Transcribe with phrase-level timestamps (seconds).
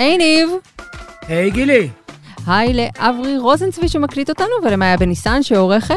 [0.00, 0.48] היי ניב.
[1.28, 1.88] היי גילי.
[2.46, 5.94] היי לאברי רוזנצבי שמקליט אותנו ולמאיה בניסן שעורכת.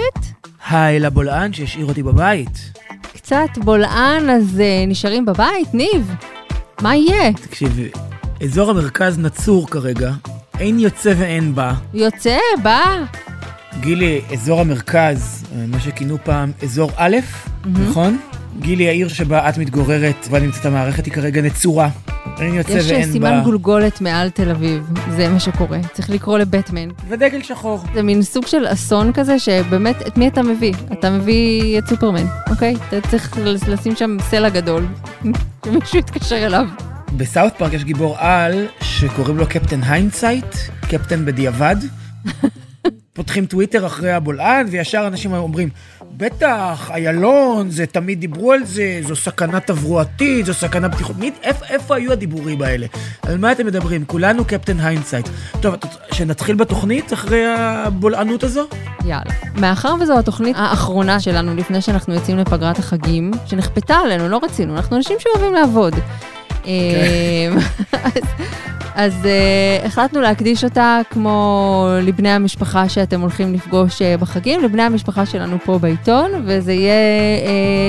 [0.70, 2.80] היי לבולען שהשאיר אותי בבית.
[3.14, 6.16] קצת בולען אז uh, נשארים בבית, ניב.
[6.82, 7.34] מה יהיה?
[7.34, 7.80] תקשיב,
[8.44, 10.12] אזור המרכז נצור כרגע,
[10.60, 11.74] אין יוצא ואין בא.
[11.94, 13.04] יוצא, בא.
[13.80, 17.68] גילי, אזור המרכז, מה שכינו פעם אזור א', mm-hmm.
[17.68, 18.18] נכון?
[18.60, 21.90] גילי, העיר שבה את מתגוררת ונמצאת המערכת היא כרגע נצורה.
[22.40, 23.42] אין יוצא יש ואין סימן בה.
[23.44, 25.80] גולגולת מעל תל אביב, זה מה שקורה.
[25.94, 26.90] צריך לקרוא לבטמן.
[27.08, 27.80] ודגל שחור.
[27.94, 30.74] זה מין סוג של אסון כזה, שבאמת, את מי אתה מביא?
[30.94, 32.76] אתה מביא את סופרמן, אוקיי?
[32.90, 33.38] אתה צריך
[33.68, 34.86] לשים שם סלע גדול,
[35.66, 36.66] שמישהו יתקשר אליו.
[37.18, 41.76] בסאוט פארק יש גיבור על שקוראים לו Captain Hindsight, קפטן בדיעבד.
[43.14, 45.70] פותחים טוויטר אחרי הבולען, וישר אנשים אומרים,
[46.18, 51.18] בטח, איילון, זה תמיד דיברו על זה, זו סכנה תברואתית, זו סכנה בטיחות.
[51.18, 52.88] מי, איפה, היו הדיבורים האלה?
[53.22, 54.06] על מה אתם מדברים?
[54.06, 55.30] כולנו Captain Hindsight.
[55.62, 55.76] טוב,
[56.12, 58.68] שנתחיל בתוכנית אחרי הבולענות הזו?
[59.06, 59.34] יאללה.
[59.56, 64.98] מאחר וזו התוכנית האחרונה שלנו לפני שאנחנו יוצאים לפגרת החגים, שנכפתה עלינו, לא רצינו, אנחנו
[64.98, 65.94] אנשים שאוהבים לעבוד.
[66.66, 67.58] אמ,
[68.96, 75.26] אז, אה, החלטנו להקדיש אותה כמו לבני המשפחה שאתם הולכים לפגוש אה, בחגים, לבני המשפחה
[75.26, 76.94] שלנו פה בעיתון, וזה יהיה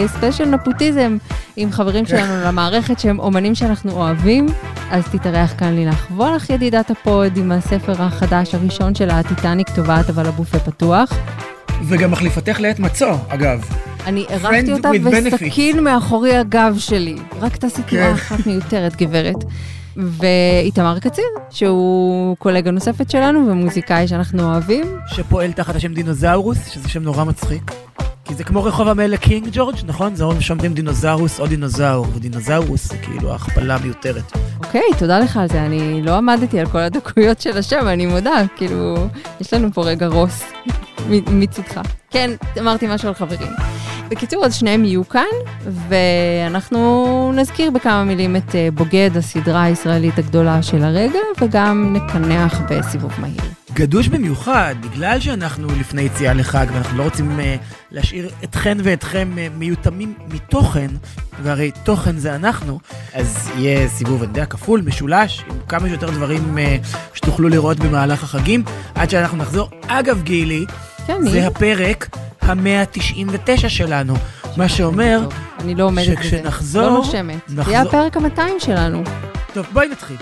[0.07, 1.17] ספיישל אה, נפוטיזם
[1.57, 4.47] עם חברים שלנו למערכת שהם אומנים שאנחנו אוהבים.
[4.91, 10.27] אז תתארח כאן לילך וולך, ידידת הפוד, עם הספר החדש הראשון שלה, הטיטניק טובעת אבל
[10.27, 11.13] הבופה פתוח.
[11.83, 13.94] וגם מחליפתך לעת מצוא, אגב.
[14.07, 17.17] אני הרחתי אותה וסכין מאחורי הגב שלי.
[17.41, 19.45] רק תעשי תנועה אחת מיותרת, גברת.
[19.97, 24.85] ואיתמר קציר, שהוא קולגה נוספת שלנו ומוזיקאי שאנחנו אוהבים.
[25.07, 27.73] שפועל תחת השם דינוזאורוס, שזה שם נורא מצחיק.
[28.25, 30.15] כי זה כמו רחוב המלך קינג ג'ורג', נכון?
[30.15, 34.33] זה אומרים שאומרים דינוזאורוס או דינוזאור, ודינוזאורוס זה כאילו הכפלה מיותרת.
[34.65, 38.43] אוקיי, תודה לך על זה, אני לא עמדתי על כל הדקויות של השם, אני מודה,
[38.57, 38.95] כאילו,
[39.41, 40.43] יש לנו פה רגע רוס
[41.11, 41.81] מצדך.
[42.11, 43.53] כן, אמרתי משהו על חברים.
[44.09, 45.23] בקיצור, אז שניהם יהיו כאן,
[45.89, 53.43] ואנחנו נזכיר בכמה מילים את בוגד, הסדרה הישראלית הגדולה של הרגע, וגם נקנח בסיבוב מהיר.
[53.73, 57.43] גדוש במיוחד, בגלל שאנחנו לפני יציאה לחג, ואנחנו לא רוצים uh,
[57.91, 60.87] להשאיר אתכן ואתכם uh, מיותמים מתוכן,
[61.43, 62.79] והרי תוכן זה אנחנו,
[63.15, 68.25] אז יהיה סיבוב, אני יודע, כפול, משולש, עם כמה שיותר דברים uh, שתוכלו לראות במהלך
[68.25, 68.65] החגים,
[68.95, 69.71] עד שאנחנו נחזור.
[69.87, 70.67] אגב, גילי,
[71.07, 71.47] כן, זה?
[71.47, 74.15] הפרק ה-199 שלנו,
[74.57, 75.29] מה שאומר
[75.61, 76.83] אני לא עומדת בזה, שכשנחזור...
[76.83, 77.37] לא נושמת.
[77.49, 77.73] נחזור...
[77.73, 79.03] יהיה הפרק ה-200 שלנו.
[79.55, 80.17] טוב, בואי נתחיל.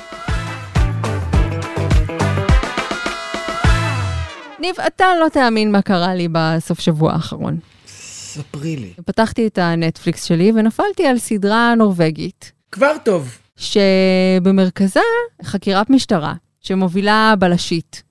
[4.60, 7.58] ניב, אתה לא תאמין מה קרה לי בסוף שבוע האחרון.
[7.86, 8.92] ספרי לי.
[9.06, 12.52] פתחתי את הנטפליקס שלי ונפלתי על סדרה נורבגית.
[12.72, 13.38] כבר טוב.
[13.56, 15.00] שבמרכזה
[15.44, 18.02] חקירת משטרה, שמובילה בלשית.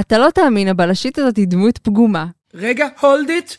[0.00, 2.26] אתה לא תאמין, הבלשית הזאת היא דמות פגומה.
[2.54, 3.56] רגע, hold it.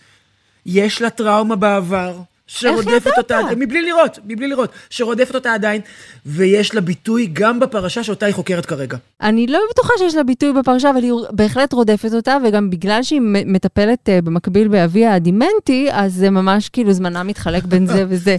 [0.66, 2.18] יש לה טראומה בעבר.
[2.48, 5.82] שרודפת אותה, מבלי לראות, מבלי לראות, שרודפת אותה עדיין,
[6.26, 8.98] ויש לה ביטוי גם בפרשה שאותה היא חוקרת כרגע.
[9.22, 13.22] אני לא בטוחה שיש לה ביטוי בפרשה, אבל היא בהחלט רודפת אותה, וגם בגלל שהיא
[13.24, 18.38] מטפלת במקביל באביה הדימנטי, אז זה ממש כאילו זמנה מתחלק בין זה וזה.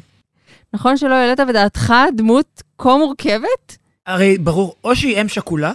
[0.72, 3.76] נכון שלא העלית בדעתך דמות כה מורכבת?
[4.06, 5.72] הרי ברור, או שהיא אם שכולה,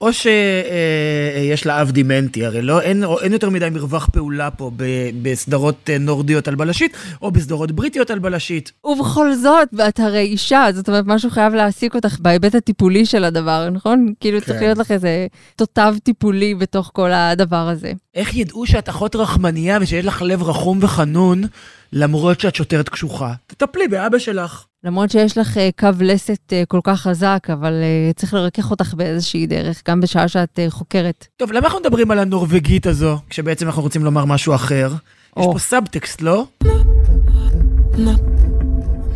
[0.00, 4.70] או שיש לה אב דימנטי, הרי לא, אין, אין יותר מדי מרווח פעולה פה
[5.22, 8.72] בסדרות נורדיות על בלשית, או בסדרות בריטיות על בלשית.
[8.84, 13.70] ובכל זאת, ואת הרי אישה, זאת אומרת, משהו חייב להעסיק אותך בהיבט הטיפולי של הדבר,
[13.70, 14.12] נכון?
[14.20, 14.46] כאילו כן.
[14.46, 17.92] צריך להיות לך איזה תותב טיפולי בתוך כל הדבר הזה.
[18.14, 21.42] איך ידעו שאת אחות רחמנייה ושיש לך לב רחום וחנון,
[21.92, 23.32] למרות שאת שוטרת קשוחה?
[23.46, 24.64] תטפלי באבא שלך.
[24.86, 28.94] למרות שיש לך uh, קו לסת uh, כל כך חזק, אבל uh, צריך לרכך אותך
[28.94, 31.26] באיזושהי דרך, גם בשעה שאת חוקרת.
[31.36, 34.92] טוב, למה אנחנו מדברים על הנורבגית הזו, כשבעצם אנחנו רוצים לומר משהו אחר?
[35.36, 35.42] או.
[35.42, 36.44] יש פה סאבטקסט, לא?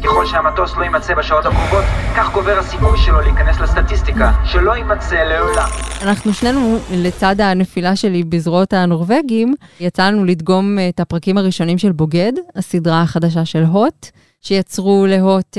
[0.04, 1.84] ככל שהמטוס לא יימצא בשעות הקרובות,
[2.16, 5.68] כך גובר הסיכוי שלו להיכנס לסטטיסטיקה, שלא יימצא לעולם.
[6.02, 12.32] אנחנו שנינו, לצד הנפילה שלי בזרועות הנורבגים, יצא לנו לדגום את הפרקים הראשונים של בוגד,
[12.56, 14.06] הסדרה החדשה של הוט.
[14.40, 15.58] שיצרו להוט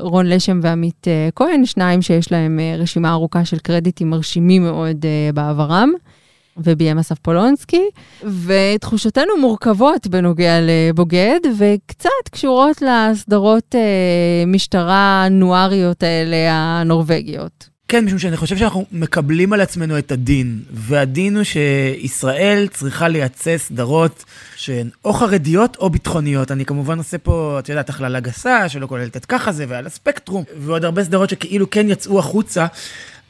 [0.00, 5.92] רון לשם ועמית כהן, שניים שיש להם רשימה ארוכה של קרדיטים מרשימים מאוד בעברם,
[6.56, 7.84] וביים אסף פולונסקי,
[8.22, 13.74] ותחושותינו מורכבות בנוגע לבוגד, וקצת קשורות לסדרות
[14.46, 17.75] משטרה נואריות האלה הנורבגיות.
[17.88, 23.58] כן, משום שאני חושב שאנחנו מקבלים על עצמנו את הדין, והדין הוא שישראל צריכה לייצא
[23.58, 24.24] סדרות
[24.56, 26.50] שהן או חרדיות או ביטחוניות.
[26.50, 30.44] אני כמובן עושה פה, את יודעת, הכללה גסה, שלא כוללת את ככה זה, ועל הספקטרום,
[30.58, 32.66] ועוד הרבה סדרות שכאילו כן יצאו החוצה.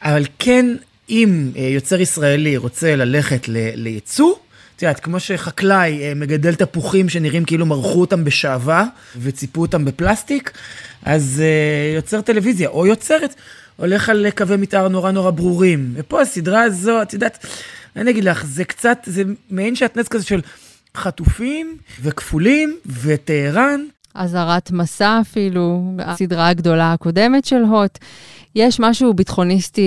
[0.03, 0.67] אבל כן,
[1.11, 4.33] אם אה, יוצר ישראלי רוצה ללכת ל- לייצוא,
[4.77, 8.85] את יודעת, כמו שחקלאי אה, מגדל תפוחים שנראים כאילו מרחו אותם בשעווה
[9.23, 10.53] וציפו אותם בפלסטיק,
[11.03, 13.35] אז אה, יוצר טלוויזיה או יוצרת
[13.77, 15.93] הולך על קווי מתאר נורא נורא ברורים.
[15.95, 17.47] ופה הסדרה הזו, את יודעת,
[17.97, 20.41] אני אגיד לך, זה קצת, זה מעין שעטנץ כזה של
[20.95, 23.81] חטופים וכפולים וטהרן.
[24.15, 27.99] אזהרת מסע אפילו, הסדרה הגדולה הקודמת של הוט.
[28.55, 29.83] יש משהו ביטחוניסטי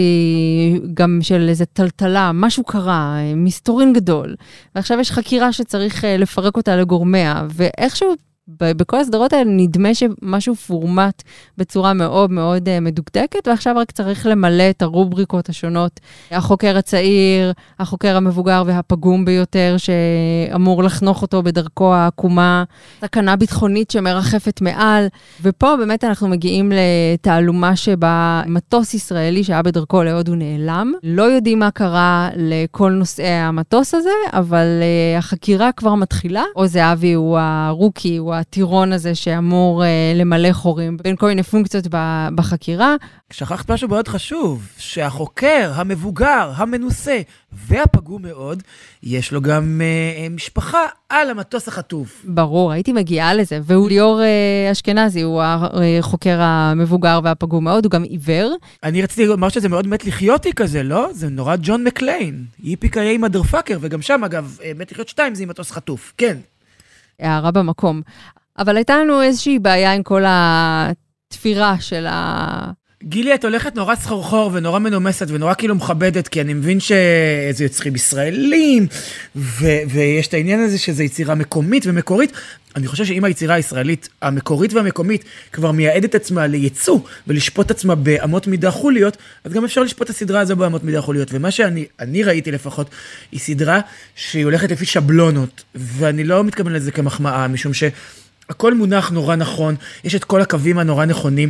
[0.94, 4.36] גם של איזה טלטלה, משהו קרה, מסתורין גדול.
[4.76, 8.16] ועכשיו יש חקירה שצריך אה, לפרק אותה לגורמיה, ואיכשהו
[8.60, 11.24] בכל הסדרות האלה נדמה שמשהו פורמט
[11.58, 16.00] בצורה מאוד מאוד uh, מדוקדקת, ועכשיו רק צריך למלא את הרובריקות השונות.
[16.32, 22.64] החוקר הצעיר, החוקר המבוגר והפגום ביותר, שאמור לחנוך אותו בדרכו העקומה,
[23.02, 25.08] סכנה ביטחונית שמרחפת מעל,
[25.42, 30.94] ופה באמת אנחנו מגיעים לתעלומה שבה מטוס ישראלי שהיה בדרכו להודו נעלם.
[31.04, 36.44] לא יודעים מה קרה לכל נושאי המטוס הזה, אבל uh, החקירה כבר מתחילה.
[36.54, 39.86] עוז זהבי הוא הרוקי, הוא הטירון הזה שאמור uh,
[40.18, 41.88] למלא חורים בין כל מיני פונקציות
[42.36, 42.96] בחקירה.
[43.32, 47.20] שכחת משהו מאוד חשוב, שהחוקר, המבוגר, המנוסה
[47.52, 48.64] והפגום מאוד,
[49.04, 52.22] יש לו גם uh, משפחה על המטוס החטוף.
[52.28, 53.60] ברור, הייתי מגיעה לזה.
[53.64, 58.56] והוא ליאור uh, אשכנזי, הוא החוקר המבוגר והפגום מאוד, הוא גם עיוור.
[58.84, 61.10] אני רציתי לומר שזה מאוד מת לחיותי כזה, לא?
[61.14, 62.46] זה נורא ג'ון מקליין.
[62.66, 66.14] איפי קיי מדר פאקר, וגם שם, אגב, מת לחיות שתיים זה עם מטוס חטוף.
[66.18, 66.38] כן.
[67.20, 68.02] הערה במקום.
[68.58, 72.72] אבל הייתה לנו איזושהי בעיה עם כל התפירה של ה...
[73.04, 77.96] גילי, את הולכת נורא סחרחור ונורא מנומסת ונורא כאילו מכבדת, כי אני מבין שזה יוצרים
[77.96, 78.88] ישראלים,
[79.36, 82.32] ו- ויש את העניין הזה שזה יצירה מקומית ומקורית.
[82.76, 88.72] אני חושב שאם היצירה הישראלית המקורית והמקומית כבר מייעדת עצמה לייצוא ולשפוט עצמה באמות מידה
[88.72, 91.28] חוליות, אז גם אפשר לשפוט את הסדרה הזו באמות מידה חוליות.
[91.32, 92.90] ומה שאני ראיתי לפחות,
[93.32, 93.80] היא סדרה
[94.16, 97.84] שהיא הולכת לפי שבלונות, ואני לא מתכוון לזה כמחמאה, משום ש...
[98.50, 101.50] הכל מונח נורא נכון, יש את כל הקווים הנורא נכונים,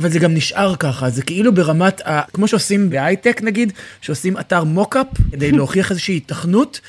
[0.00, 2.22] אבל זה גם נשאר ככה, זה כאילו ברמת, ה...
[2.32, 6.80] כמו שעושים בהייטק נגיד, שעושים אתר מוקאפ כדי להוכיח איזושהי התכנות.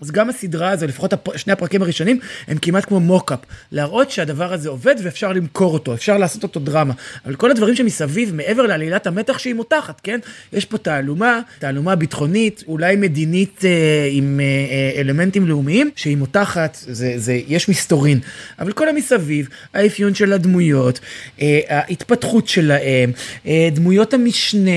[0.00, 1.36] אז גם הסדרה הזו, לפחות הפ...
[1.36, 2.18] שני הפרקים הראשונים,
[2.48, 3.38] הם כמעט כמו מוקאפ.
[3.72, 6.94] להראות שהדבר הזה עובד ואפשר למכור אותו, אפשר לעשות אותו דרמה.
[7.24, 10.20] אבל כל הדברים שמסביב, מעבר לעלילת המתח שהיא מותחת, כן?
[10.52, 16.76] יש פה תעלומה, תעלומה ביטחונית, אולי מדינית אה, עם אה, אה, אלמנטים לאומיים, שהיא מותחת,
[16.80, 18.20] זה, זה, יש מסתורין.
[18.58, 21.00] אבל כל המסביב, האפיון של הדמויות,
[21.40, 23.12] אה, ההתפתחות שלהם,
[23.46, 24.70] אה, דמויות המשנה,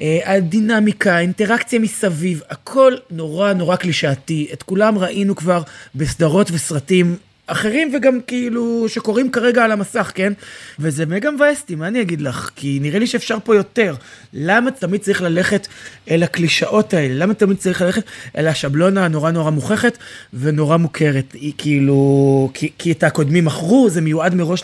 [0.00, 4.48] אה, הדינמיקה, האינטראקציה מסביב, הכל נורא נורא קלישאתי.
[4.56, 5.62] את כולם ראינו כבר
[5.94, 7.16] בסדרות וסרטים
[7.46, 10.32] אחרים וגם כאילו שקורים כרגע על המסך, כן?
[10.78, 12.50] וזה מגה מבאס אותי, מה אני אגיד לך?
[12.56, 13.94] כי נראה לי שאפשר פה יותר.
[14.32, 15.68] למה תמיד צריך ללכת
[16.10, 17.14] אל הקלישאות האלה?
[17.14, 18.02] למה תמיד צריך ללכת
[18.36, 19.98] אל השבלונה הנורא נורא מוכחת
[20.34, 21.32] ונורא מוכרת?
[21.32, 24.62] היא כאילו, כי, כי את הקודמים מכרו, זה מיועד מראש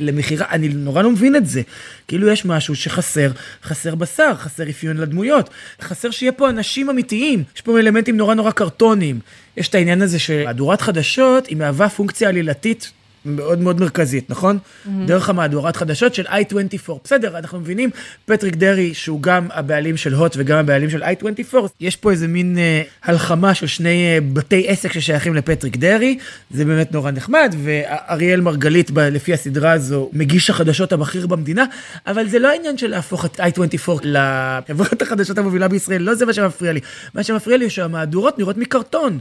[0.00, 1.62] למכירה, אני נורא לא מבין את זה.
[2.08, 3.30] כאילו יש משהו שחסר,
[3.64, 5.50] חסר בשר, חסר אפיון לדמויות,
[5.80, 9.20] חסר שיהיה פה אנשים אמיתיים, יש פה אלמנטים נורא נורא קרטונים.
[9.58, 12.92] יש את העניין הזה שמהדורת חדשות היא מהווה פונקציה עלילתית
[13.24, 14.58] מאוד מאוד מרכזית, נכון?
[14.58, 14.88] Mm-hmm.
[15.06, 16.92] דרך המהדורת חדשות של i24.
[17.04, 17.90] בסדר, אנחנו מבינים,
[18.26, 22.58] פטריק דרעי, שהוא גם הבעלים של הוט וגם הבעלים של i24, יש פה איזה מין
[22.58, 26.18] אה, הלחמה של שני אה, בתי עסק ששייכים לפטריק דרעי,
[26.50, 31.64] זה באמת נורא נחמד, ואריאל מרגלית, ב, לפי הסדרה הזו, מגיש החדשות הבכיר במדינה,
[32.06, 36.32] אבל זה לא העניין של להפוך את i24 לחברת החדשות המובילה בישראל, לא זה מה
[36.32, 36.80] שמפריע לי.
[37.14, 39.18] מה שמפריע לי שהמהדורות נראות מקרטון.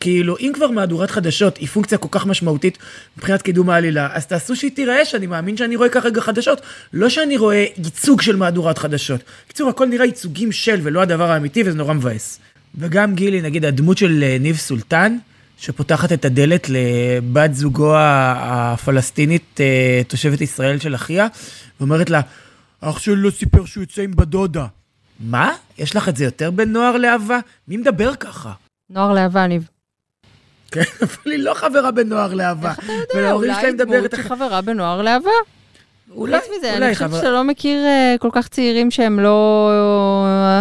[0.00, 2.78] כאילו, אם כבר מהדורת חדשות היא פונקציה כל כך משמעותית
[3.16, 6.60] מבחינת קידום העלילה, אז תעשו שהיא תיראה שאני מאמין שאני רואה כרגע חדשות,
[6.92, 9.20] לא שאני רואה ייצוג של מהדורת חדשות.
[9.44, 12.40] בקיצור, הכל נראה ייצוגים של ולא הדבר האמיתי, וזה נורא מבאס.
[12.74, 15.16] וגם גילי, נגיד, הדמות של אה, ניב סולטן,
[15.58, 21.26] שפותחת את הדלת לבת זוגו הפלסטינית, אה, תושבת ישראל של אחיה,
[21.80, 22.20] ואומרת לה,
[22.80, 24.66] אח שלי לא סיפר שהוא יוצא עם בדודה.
[25.20, 25.52] מה?
[25.78, 27.38] יש לך את זה יותר בין נוער לאהבה?
[27.68, 28.52] מי מדבר ככה?
[28.90, 29.77] נוער לאהבה, ניב.
[30.70, 32.70] כן, אבל היא לא חברה בנוער לאהבה.
[32.70, 33.32] איך אתה יודע?
[33.32, 35.30] אולי דמות שחברה בנוער לאהבה?
[36.10, 39.70] אולי, חוץ מזה, אני חושבת שאתה לא מכיר uh, כל כך צעירים שהם לא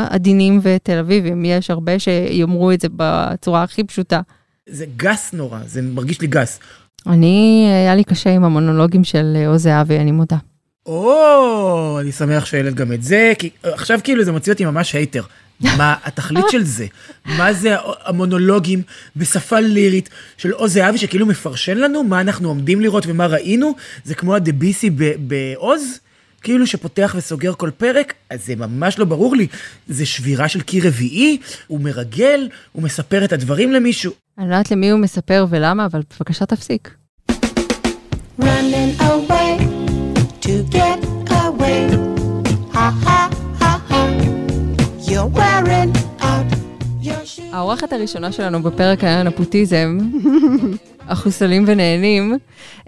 [0.09, 1.45] עדינים ותל אביבים.
[1.45, 4.21] יש הרבה שיאמרו את זה בצורה הכי פשוטה.
[4.69, 6.59] זה גס נורא, זה מרגיש לי גס.
[7.07, 10.37] אני, היה לי קשה עם המונולוגים של עוז זהבי, אני מודה.
[10.87, 15.23] או, אני שמח שהעלית גם את זה, כי עכשיו כאילו זה מוציא אותי ממש הייטר.
[15.59, 16.85] מה התכלית של זה?
[17.25, 17.75] מה זה
[18.05, 18.81] המונולוגים
[19.15, 23.75] בשפה לירית של עוז זהבי שכאילו מפרשן לנו מה אנחנו עומדים לראות ומה ראינו?
[24.03, 24.89] זה כמו הדביסי
[25.19, 25.99] בעוז?
[26.41, 29.47] כאילו שפותח וסוגר כל פרק, אז זה ממש לא ברור לי.
[29.87, 34.13] זה שבירה של קיר רביעי, הוא מרגל, הוא מספר את הדברים למישהו.
[34.37, 36.93] אני לא יודעת למי הוא מספר ולמה, אבל בבקשה תפסיק.
[38.41, 39.46] running away
[40.47, 40.99] to get
[41.45, 41.79] away.
[42.75, 43.21] Ha ha
[43.59, 44.01] ha ha.
[45.09, 46.47] You're wearing out
[47.01, 47.53] your shoes.
[47.53, 49.97] האורחת הראשונה שלנו בפרק היה נפוטיזם,
[51.07, 52.37] אחוסלים ונהנים,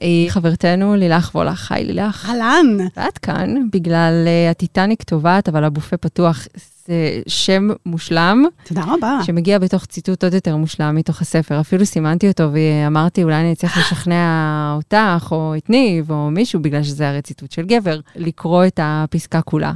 [0.01, 1.71] היא חברתנו לילך וולך.
[1.71, 2.29] היי לילך.
[2.29, 2.77] אהלן.
[2.97, 6.47] ואת כאן בגלל אה, הטיטניק טובעת, אבל הבופה פתוח.
[6.89, 9.19] זה שם מושלם, תודה רבה.
[9.23, 11.59] שמגיע בתוך ציטוט עוד יותר מושלם מתוך הספר.
[11.59, 16.83] אפילו סימנתי אותו ואמרתי, אולי אני אצליח לשכנע אותך, או את ניב, או מישהו, בגלל
[16.83, 19.73] שזה הרי ציטוט של גבר, לקרוא את הפסקה כולה.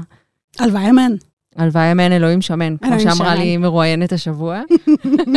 [0.59, 1.11] הלוואי אמן.
[1.55, 3.35] הלוואי אמן אלוהים שמן, כמו שאמרה.
[3.35, 4.61] לי מרואיינת השבוע.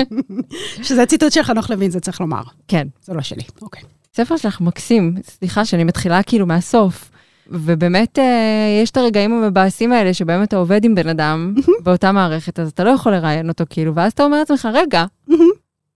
[0.83, 2.43] שזה ציטוט של חנוך לוין, זה צריך לומר.
[2.69, 2.89] כן.
[3.05, 3.43] זה לא שלי.
[3.63, 3.83] אוקיי.
[4.15, 7.11] ספר שלך מקסים, סליחה שאני מתחילה כאילו מהסוף.
[7.51, 12.61] ובאמת אה, יש את הרגעים המבאסים האלה שבהם אתה עובד עם בן אדם באותה מערכת,
[12.61, 15.05] אז אתה לא יכול לראיין אותו כאילו, ואז אתה אומר לעצמך, רגע,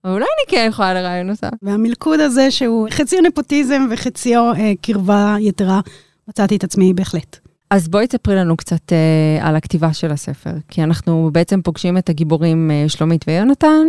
[0.05, 1.49] אבל אולי אני כן יכולה לראיין אותה.
[1.63, 5.81] והמלכוד הזה שהוא חציו נפוטיזם וחציו אה, קרבה יתרה,
[6.29, 7.39] מצאתי את עצמי בהחלט.
[7.71, 12.09] אז בואי תספרי לנו קצת אה, על הכתיבה של הספר, כי אנחנו בעצם פוגשים את
[12.09, 13.87] הגיבורים אה, שלומית ויונתן,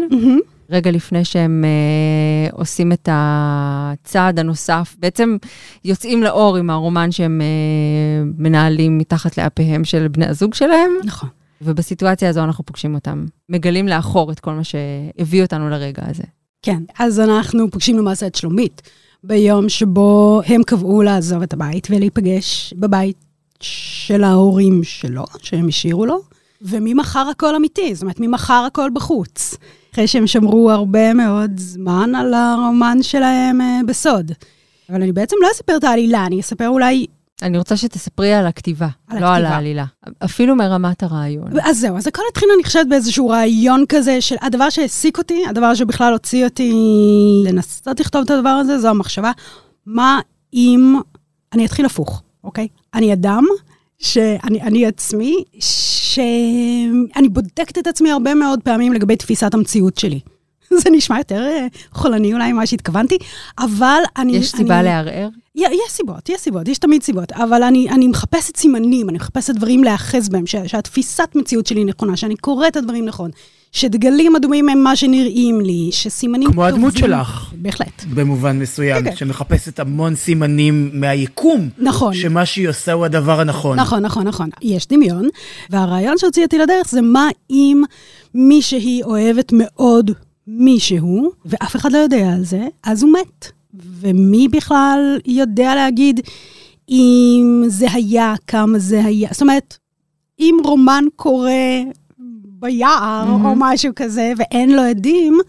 [0.72, 5.38] רגע לפני שהם אה, עושים את הצעד הנוסף, בעצם
[5.86, 11.30] יוצאים לאור עם הרומן שהם אה, מנהלים מתחת לאפיהם של בני הזוג שלהם, נכון.
[11.62, 16.24] ובסיטואציה הזו אנחנו פוגשים אותם, מגלים לאחור את כל מה שהביא אותנו לרגע הזה.
[16.62, 18.82] כן, אז אנחנו פוגשים למעשה את שלומית
[19.24, 23.18] ביום שבו הם קבעו לעזוב את הבית ולהיפגש בבית
[23.60, 26.22] של ההורים שלו, שהם השאירו לו,
[26.62, 29.58] וממחר הכל אמיתי, זאת אומרת, ממחר הכל בחוץ.
[29.94, 34.32] אחרי שהם שמרו הרבה מאוד זמן על הרומן שלהם אה, בסוד.
[34.90, 37.06] אבל אני בעצם לא אספר את העלילה, אני אספר אולי
[37.42, 39.56] אני רוצה שתספרי על הכתיבה, על לא על הכתיבה.
[39.56, 39.86] העלילה,
[40.26, 41.48] אפילו מרמת הרעיון.
[41.64, 45.76] אז זהו, אז הכל התחיל, אני חושבת, באיזשהו רעיון כזה של הדבר שהעסיק אותי, הדבר
[45.76, 46.74] שבכלל הוציא אותי
[47.46, 49.32] לנסות לכתוב את הדבר הזה, זו המחשבה,
[49.86, 50.20] מה
[50.54, 51.00] אם
[51.54, 52.68] אני אתחיל הפוך, אוקיי?
[52.94, 53.44] אני אדם,
[54.02, 60.20] שאני אני עצמי, שאני בודקת את עצמי הרבה מאוד פעמים לגבי תפיסת המציאות שלי.
[60.84, 63.18] זה נשמע יותר אה, חולני אולי ממה שהתכוונתי,
[63.60, 64.38] אבל אני...
[64.38, 64.84] יש סיבה אני...
[64.86, 65.30] לערער?
[65.56, 69.84] יש סיבות, יש סיבות, יש תמיד סיבות, אבל אני, אני מחפשת סימנים, אני מחפשת דברים
[69.84, 73.32] להיאחז בהם, ש, שהתפיסת מציאות שלי נכונה, שאני קוראת את הדברים נכון,
[73.72, 77.54] שדגלים אדומים הם מה שנראים לי, שסימנים כמו הדמות שלך.
[77.54, 78.04] בהחלט.
[78.14, 79.16] במובן מסוים, כן, כן.
[79.16, 82.14] שמחפשת המון סימנים מהיקום, נכון.
[82.14, 83.80] שמה שהיא עושה הוא הדבר הנכון.
[83.80, 84.50] נכון, נכון, נכון.
[84.62, 85.28] יש דמיון,
[85.70, 87.84] והרעיון שהוציא אותי לדרך זה מה אם
[88.34, 90.12] מישהי אוהבת מאוד
[90.48, 93.52] מישהו, ואף אחד לא יודע על זה, אז הוא מת.
[93.74, 96.20] ומי בכלל יודע להגיד
[96.90, 99.30] אם זה היה, כמה זה היה?
[99.32, 99.78] זאת אומרת,
[100.40, 101.82] אם רומן קורה
[102.62, 103.46] ביער מהמם.
[103.46, 105.40] או משהו כזה, ואין לו עדים,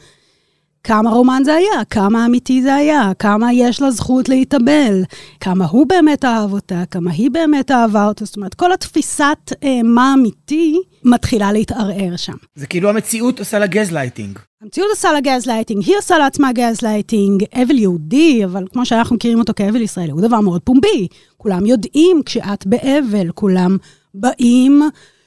[0.85, 5.03] כמה רומן זה היה, כמה אמיתי זה היה, כמה יש לה זכות להתאבל,
[5.41, 8.25] כמה הוא באמת אהב אותה, כמה היא באמת אהבה אותו.
[8.25, 12.37] זאת אומרת, כל התפיסת אה, מה אמיתי מתחילה להתערער שם.
[12.55, 14.39] זה כאילו המציאות עושה לה גזלייטינג.
[14.63, 19.17] המציאות עושה לה גז לייטינג, היא עושה לעצמה גז לייטינג, אבל יהודי, אבל כמו שאנחנו
[19.17, 21.09] מכירים אותו כאבל ישראלי, הוא דבר מאוד פומבי.
[21.37, 23.77] כולם יודעים כשאת באבל, כולם
[24.15, 24.83] באים.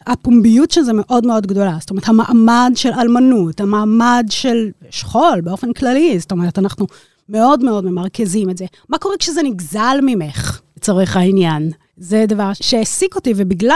[0.07, 1.77] הפומביות של זה מאוד מאוד גדולה.
[1.79, 6.87] זאת אומרת, המעמד של אלמנות, המעמד של שכול באופן כללי, זאת אומרת, אנחנו
[7.29, 8.65] מאוד מאוד ממרכזים את זה.
[8.89, 11.71] מה קורה כשזה נגזל ממך, לצורך העניין?
[11.97, 13.75] זה דבר שהעסיק אותי, ובגלל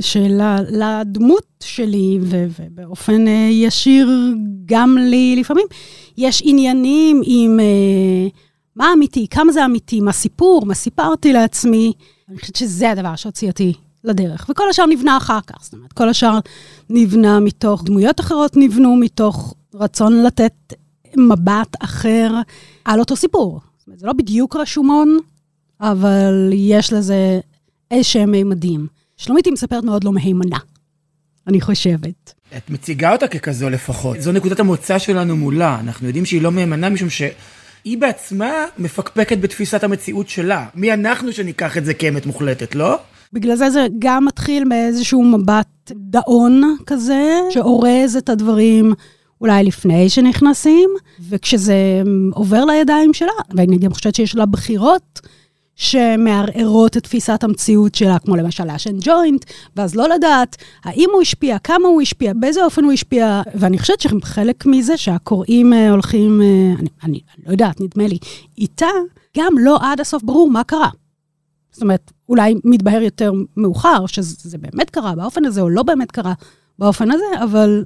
[0.00, 4.10] שלדמות שלי, ו- ובאופן אה, ישיר
[4.66, 5.66] גם לי לפעמים,
[6.18, 8.28] יש עניינים עם אה,
[8.76, 11.92] מה אמיתי, כמה זה אמיתי, מה סיפור, מה סיפרתי לעצמי.
[12.28, 13.72] אני חושבת שזה הדבר שהוציא אותי
[14.04, 14.46] לדרך.
[14.50, 16.38] וכל השאר נבנה אחר כך, זאת אומרת, כל השאר
[16.90, 20.52] נבנה מתוך, דמויות אחרות נבנו מתוך רצון לתת
[21.16, 22.30] מבט אחר
[22.84, 23.60] על אותו סיפור.
[23.78, 25.18] זאת אומרת, זה לא בדיוק רשומון,
[25.80, 27.40] אבל יש לזה
[27.90, 28.86] איזשהם מימדים.
[29.16, 30.58] שלומית היא מספרת מאוד לא מהימנה,
[31.46, 32.34] אני חושבת.
[32.56, 34.20] את מציגה אותה ככזו לפחות.
[34.20, 35.80] זו נקודת המוצא שלנו מולה.
[35.80, 40.66] אנחנו יודעים שהיא לא מהימנה משום שהיא בעצמה מפקפקת בתפיסת המציאות שלה.
[40.74, 42.98] מי אנחנו שניקח את זה כאמת מוחלטת, לא?
[43.34, 48.94] בגלל זה זה גם מתחיל מאיזשהו מבט דאון כזה, שאורז את הדברים
[49.40, 50.90] אולי לפני שנכנסים,
[51.28, 55.20] וכשזה עובר לידיים שלה, ואני גם חושבת שיש לה בחירות
[55.76, 59.44] שמערערות את תפיסת המציאות שלה, כמו למשל לעשן ג'וינט,
[59.76, 64.00] ואז לא לדעת האם הוא השפיע, כמה הוא השפיע, באיזה אופן הוא השפיע, ואני חושבת
[64.00, 66.46] שחלק מזה שהקוראים אה, הולכים, אה,
[66.80, 68.18] אני, אני לא יודעת, נדמה לי,
[68.58, 68.86] איתה,
[69.36, 70.88] גם לא עד הסוף ברור מה קרה.
[71.74, 76.32] זאת אומרת, אולי מתבהר יותר מאוחר, שזה באמת קרה באופן הזה, או לא באמת קרה
[76.78, 77.84] באופן הזה, אבל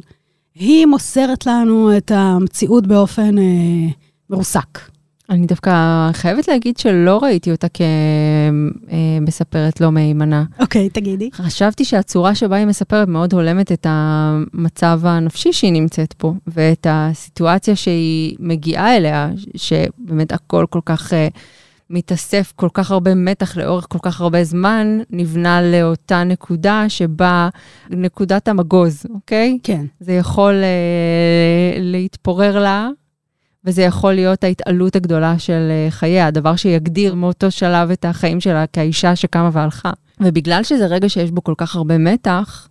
[0.54, 3.88] היא מוסרת לנו את המציאות באופן אה,
[4.30, 4.78] מרוסק.
[5.30, 7.66] אני דווקא חייבת להגיד שלא ראיתי אותה
[9.21, 10.45] כמספרת לא מהימנה.
[10.61, 11.30] אוקיי, תגידי.
[11.33, 17.76] חשבתי שהצורה שבה היא מספרת מאוד הולמת את המצב הנפשי שהיא נמצאת פה, ואת הסיטואציה
[17.76, 21.14] שהיא מגיעה אליה, שבאמת הכל כל כך uh,
[21.90, 27.49] מתאסף, כל כך הרבה מתח לאורך כל כך הרבה זמן, נבנה לאותה נקודה שבה
[27.90, 29.59] נקודת המגוז, אוקיי?
[29.62, 29.85] כן.
[30.00, 32.88] זה יכול uh, להתפורר לה.
[33.64, 38.66] וזה יכול להיות ההתעלות הגדולה של אה, חייה, הדבר שיגדיר מאותו שלב את החיים שלה
[38.66, 39.90] כאישה שקמה והלכה.
[40.21, 42.68] ובגלל שזה רגע שיש בו כל כך הרבה מתח,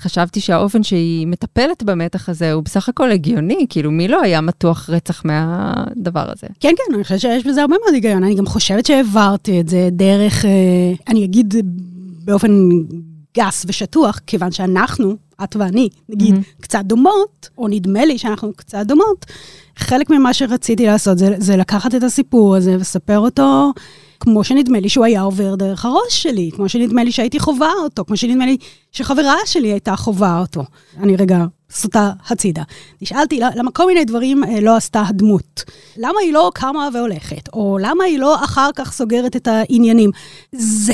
[0.00, 4.90] חשבתי שהאופן שהיא מטפלת במתח הזה הוא בסך הכל הגיוני, כאילו מי לא היה מתוח
[4.90, 6.46] רצח מהדבר הזה?
[6.60, 8.24] כן, כן, אני חושבת שיש בזה הרבה מאוד היגיון.
[8.24, 10.50] אני גם חושבת שהעברתי את זה דרך, אה,
[11.08, 11.54] אני אגיד
[12.24, 12.68] באופן
[13.38, 16.62] גס ושטוח, כיוון שאנחנו, את ואני, נגיד, mm-hmm.
[16.62, 19.26] קצת דומות, או נדמה לי שאנחנו קצת דומות,
[19.76, 23.72] חלק ממה שרציתי לעשות זה, זה לקחת את הסיפור הזה ולספר אותו
[24.20, 28.04] כמו שנדמה לי שהוא היה עובר דרך הראש שלי, כמו שנדמה לי שהייתי חווה אותו,
[28.04, 28.56] כמו שנדמה לי
[28.92, 30.64] שחברה שלי הייתה חווה אותו.
[31.00, 32.62] אני רגע סוטה הצידה.
[33.02, 35.64] נשאלתי למה כל מיני דברים אה, לא עשתה הדמות.
[35.96, 40.10] למה היא לא קמה והולכת, או למה היא לא אחר כך סוגרת את העניינים.
[40.52, 40.92] זה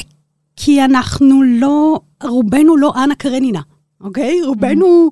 [0.57, 3.61] כי אנחנו לא, רובנו לא אנה קרנינה,
[4.01, 4.43] אוקיי?
[4.43, 5.11] רובנו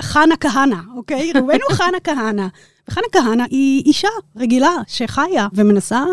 [0.00, 1.32] חנה כהנא, אוקיי?
[1.34, 2.46] רובנו חנה כהנא.
[2.88, 6.04] וחנה כהנא היא אישה רגילה שחיה ומנסה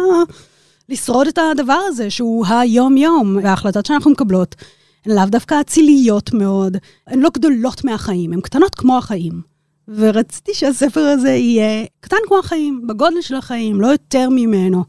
[0.89, 4.55] לשרוד את הדבר הזה, שהוא היום-יום, וההחלטות שאנחנו מקבלות
[5.05, 6.77] הן לאו דווקא אציליות מאוד,
[7.07, 9.41] הן לא גדולות מהחיים, הן קטנות כמו החיים.
[9.87, 14.83] ורציתי שהספר הזה יהיה קטן כמו החיים, בגודל של החיים, לא יותר ממנו.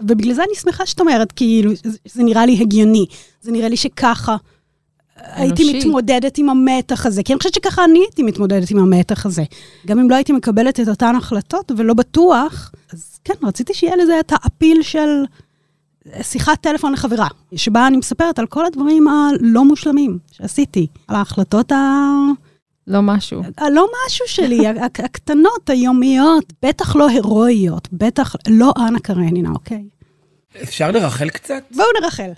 [0.00, 1.72] ובגלל זה אני שמחה שאת אומרת, כאילו,
[2.04, 3.06] זה נראה לי הגיוני,
[3.42, 4.36] זה נראה לי שככה
[5.16, 9.42] הייתי מתמודדת עם המתח הזה, כי אני חושבת שככה אני הייתי מתמודדת עם המתח הזה.
[9.86, 14.20] גם אם לא הייתי מקבלת את אותן החלטות ולא בטוח, אז כן, רציתי שיהיה לזה
[14.20, 15.24] את האפיל של
[16.22, 21.76] שיחת טלפון לחברה, שבה אני מספרת על כל הדברים הלא מושלמים שעשיתי, על ההחלטות ה...
[22.86, 23.42] לא משהו.
[23.56, 24.68] הלא משהו שלי,
[25.04, 29.84] הקטנות, היומיות, בטח לא הירואיות, בטח לא אנה קרנינה, אוקיי?
[30.62, 31.64] אפשר לרחל קצת?
[31.70, 32.30] בואו נרחל.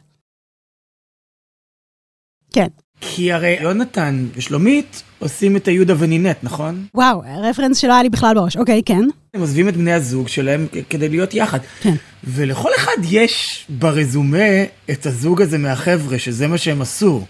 [2.55, 2.68] כן.
[3.01, 6.87] כי הרי יונתן ושלומית עושים את היהודה ונינט, נכון?
[6.95, 8.57] וואו, רפרנס שלא היה לי בכלל בראש.
[8.57, 9.03] אוקיי, כן.
[9.35, 11.59] הם עוזבים את בני הזוג שלהם כדי להיות יחד.
[11.81, 11.95] כן.
[12.25, 17.23] ולכל אחד יש ברזומה את הזוג הזה מהחבר'ה, שזה מה שהם עשו.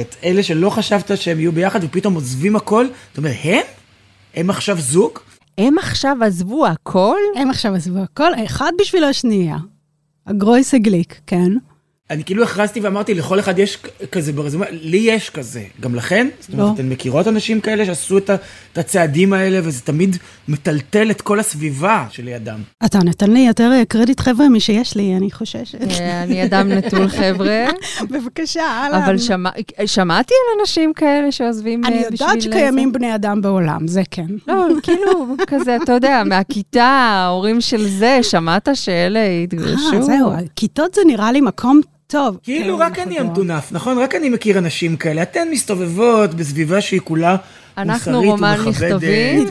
[0.00, 2.86] את אלה שלא חשבת שהם יהיו ביחד ופתאום עוזבים הכל.
[3.08, 3.62] זאת אומרת, הם?
[4.34, 5.18] הם עכשיו זוג?
[5.58, 7.16] הם עכשיו עזבו הכל?
[7.36, 9.56] הם עכשיו עזבו הכל, אחד בשביל השנייה.
[10.26, 11.52] הגרויסה גליק, כן.
[12.10, 13.78] אני כאילו הכרזתי ואמרתי, לכל אחד יש
[14.12, 16.28] כזה ברזומה, לי יש כזה, גם לכן?
[16.40, 16.74] זאת אומרת, לא.
[16.74, 18.34] אתן מכירות אנשים כאלה שעשו את, ה,
[18.72, 20.16] את הצעדים האלה, וזה תמיד
[20.48, 22.58] מטלטל את כל הסביבה שלידם.
[22.84, 25.78] אתה נתן לי יותר אה, קרדיט חבר'ה משיש לי, אני חוששת.
[26.00, 27.66] אה, אני אדם נטול חבר'ה.
[28.10, 29.02] בבקשה, אהלן.
[29.02, 29.50] אבל שמע,
[29.86, 34.26] שמעתי על אנשים כאלה שעוזבים אני אה, יודעת בשביל שקיימים בני אדם בעולם, זה כן.
[34.48, 39.94] לא, כאילו, כזה, אתה יודע, מהכיתה, ההורים של זה, שמעת שאלה התגרשו?
[39.94, 42.38] אה, זהו, כיתות זה נראה לי מקום טוב.
[42.42, 43.18] כאילו כן, רק אני.
[43.18, 43.98] המטונף, נכון?
[43.98, 45.22] רק אני מכיר אנשים כאלה.
[45.22, 47.36] אתן מסתובבות בסביבה שהיא כולה
[47.78, 48.94] אנחנו מוסרית רומן שהיא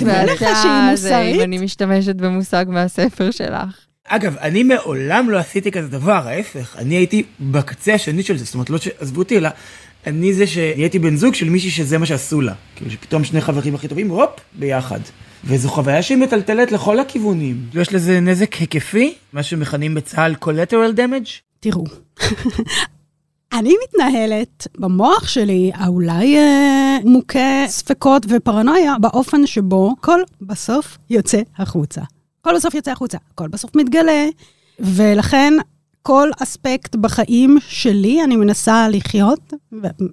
[0.06, 1.36] ואתה, זה מוסרית?
[1.36, 3.86] אם אני משתמשת במושג מהספר שלך.
[4.08, 6.76] אגב, אני מעולם לא עשיתי כזה דבר, ההפך.
[6.78, 9.50] אני הייתי בקצה השני של זה, זאת אומרת, לא שעזבו אותי, אלא
[10.08, 12.54] אני זה שהייתי בן זוג של מישהי שזה מה שעשו לה.
[12.76, 15.00] כאילו שפתאום שני חברים הכי טובים, הופ, ביחד.
[15.44, 17.58] וזו חוויה שהיא מטלטלת לכל הכיוונים.
[17.74, 21.47] יש לזה נזק היקפי, מה שמכנים בצה"ל collateral damage.
[21.60, 21.84] תראו,
[23.58, 32.02] אני מתנהלת במוח שלי, האולי אה, מוכה ספקות ופרנויה, באופן שבו כל בסוף יוצא החוצה.
[32.42, 34.26] כל בסוף יוצא החוצה, כל בסוף מתגלה,
[34.80, 35.54] ולכן
[36.02, 39.54] כל אספקט בחיים שלי אני מנסה לחיות,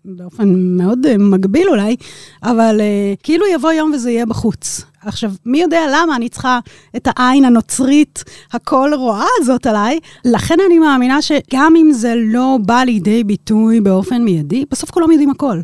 [0.04, 1.96] באופן מאוד אה, מגביל אולי,
[2.42, 4.82] אבל אה, כאילו יבוא יום וזה יהיה בחוץ.
[5.02, 6.58] עכשיו, מי יודע למה אני צריכה
[6.96, 10.00] את העין הנוצרית הכל רואה הזאת עליי?
[10.24, 15.30] לכן אני מאמינה שגם אם זה לא בא לידי ביטוי באופן מיידי, בסוף כולם יודעים
[15.30, 15.60] הכל.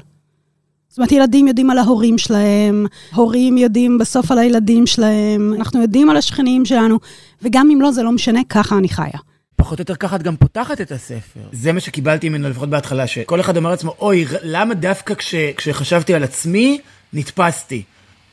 [0.88, 6.11] זאת אומרת, ילדים יודעים על ההורים שלהם, הורים יודעים בסוף על הילדים שלהם, אנחנו יודעים
[6.11, 6.98] על השכנים שלנו,
[7.42, 9.29] וגם אם לא, זה לא משנה, ככה אני חיה.
[9.60, 11.40] פחות או יותר ככה את גם פותחת את הספר.
[11.52, 16.14] זה מה שקיבלתי ממנו לפחות בהתחלה, שכל אחד אמר לעצמו, אוי, למה דווקא כש, כשחשבתי
[16.14, 16.80] על עצמי,
[17.12, 17.82] נתפסתי.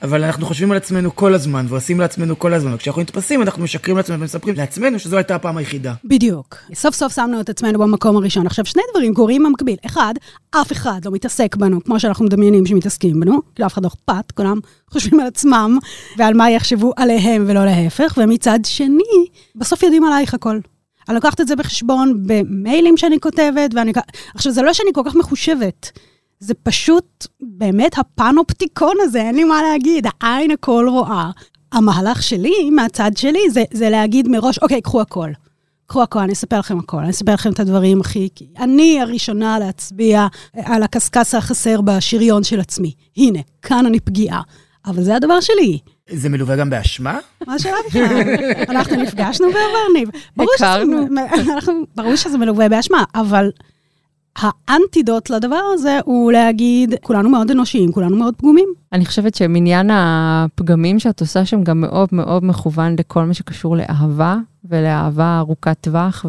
[0.03, 3.97] אבל אנחנו חושבים על עצמנו כל הזמן, ועושים לעצמנו כל הזמן, וכשאנחנו נתפסים, אנחנו משקרים
[3.97, 5.93] לעצמנו ומספרים לעצמנו שזו הייתה הפעם היחידה.
[6.05, 6.55] בדיוק.
[6.73, 8.45] סוף סוף שמנו את עצמנו במקום הראשון.
[8.45, 9.75] עכשיו, שני דברים קורים במקביל.
[9.85, 10.13] אחד,
[10.51, 14.31] אף אחד לא מתעסק בנו, כמו שאנחנו מדמיינים שמתעסקים בנו, כאילו אף אחד לא אכפת,
[14.31, 14.59] כולם
[14.91, 15.77] חושבים על עצמם
[16.17, 20.59] ועל מה יחשבו עליהם ולא להפך, ומצד שני, בסוף יודעים עלייך הכל.
[21.09, 23.91] אני לוקחת את זה בחשבון במיילים שאני כותבת, ואני...
[24.35, 25.91] עכשיו, זה לא שאני כל כך מחושבת.
[26.39, 31.31] זה פשוט באמת הפנופטיקון הזה, אין לי מה להגיד, העין הכל רואה.
[31.71, 35.29] המהלך שלי, מהצד שלי, זה, זה להגיד מראש, אוקיי, קחו הכל.
[35.85, 38.29] קחו הכל, אני אספר לכם הכל, אני אספר לכם את הדברים הכי...
[38.59, 42.93] אני הראשונה להצביע על הקשקש החסר בשריון של עצמי.
[43.17, 44.41] הנה, כאן אני פגיעה.
[44.85, 45.79] אבל זה הדבר שלי.
[46.11, 47.17] זה מלווה גם באשמה?
[47.47, 48.21] מה השאלה בכלל?
[48.69, 50.09] אנחנו נפגשנו בעבר, ניב.
[50.37, 51.05] ברור שזה- הכרנו.
[51.53, 53.49] אנחנו- ברור שזה מלווה באשמה, אבל
[54.41, 58.69] האנטידוט לדבר הזה הוא להגיד, כולנו מאוד אנושיים, כולנו מאוד פגומים.
[58.93, 64.37] אני חושבת שמניין הפגמים שאת עושה שם גם מאוד מאוד מכוון לכל מה שקשור לאהבה
[64.69, 66.25] ולאהבה ארוכת טווח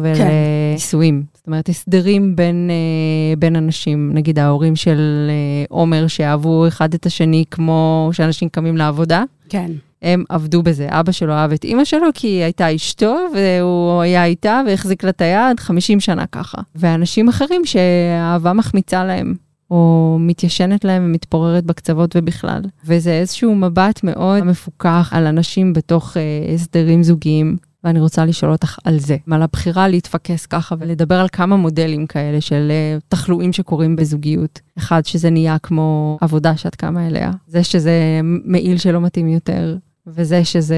[0.69, 1.23] ולנישואים.
[1.33, 7.05] זאת אומרת, הסדרים בין, אה, בין אנשים, נגיד ההורים של אה, עומר שאהבו אחד את
[7.05, 9.23] השני כמו שאנשים קמים לעבודה.
[9.49, 9.71] כן.
[10.01, 10.87] הם עבדו בזה.
[10.89, 15.09] אבא שלו אהב את אימא שלו כי היא הייתה אשתו, והוא היה איתה והחזיק לה
[15.09, 16.57] את היד 50 שנה ככה.
[16.75, 19.33] ואנשים אחרים שהאהבה מחמיצה להם,
[19.71, 22.61] או מתיישנת להם ומתפוררת בקצוות ובכלל.
[22.85, 27.57] וזה איזשהו מבט מאוד מפוקח על אנשים בתוך אה, הסדרים זוגיים.
[27.83, 32.41] ואני רוצה לשאול אותך על זה, על הבחירה להתפקס ככה ולדבר על כמה מודלים כאלה
[32.41, 34.59] של אה, תחלואים שקורים בזוגיות.
[34.77, 40.45] אחד, שזה נהיה כמו עבודה שאת קמה אליה, זה שזה מעיל שלא מתאים יותר, וזה
[40.45, 40.75] שזה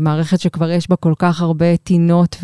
[0.00, 2.36] מערכת שכבר יש בה כל כך הרבה טינות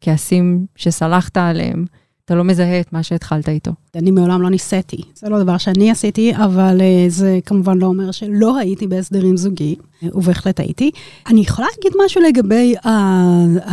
[0.00, 1.84] וכעסים שסלחת עליהם,
[2.24, 3.72] אתה לא מזהה את מה שהתחלת איתו.
[3.94, 4.96] אני מעולם לא ניסיתי.
[5.14, 9.76] זה לא דבר שאני עשיתי, אבל אה, זה כמובן לא אומר שלא הייתי בהסדרים זוגיים,
[10.02, 10.90] אה, ובהחלט הייתי.
[11.26, 12.74] אני יכולה להגיד משהו לגבי,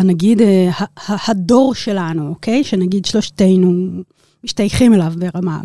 [0.03, 0.69] נגיד, אה,
[1.27, 2.63] הדור שלנו, אוקיי?
[2.63, 3.89] שנגיד שלושתנו
[4.43, 5.61] משתייכים אליו ברמה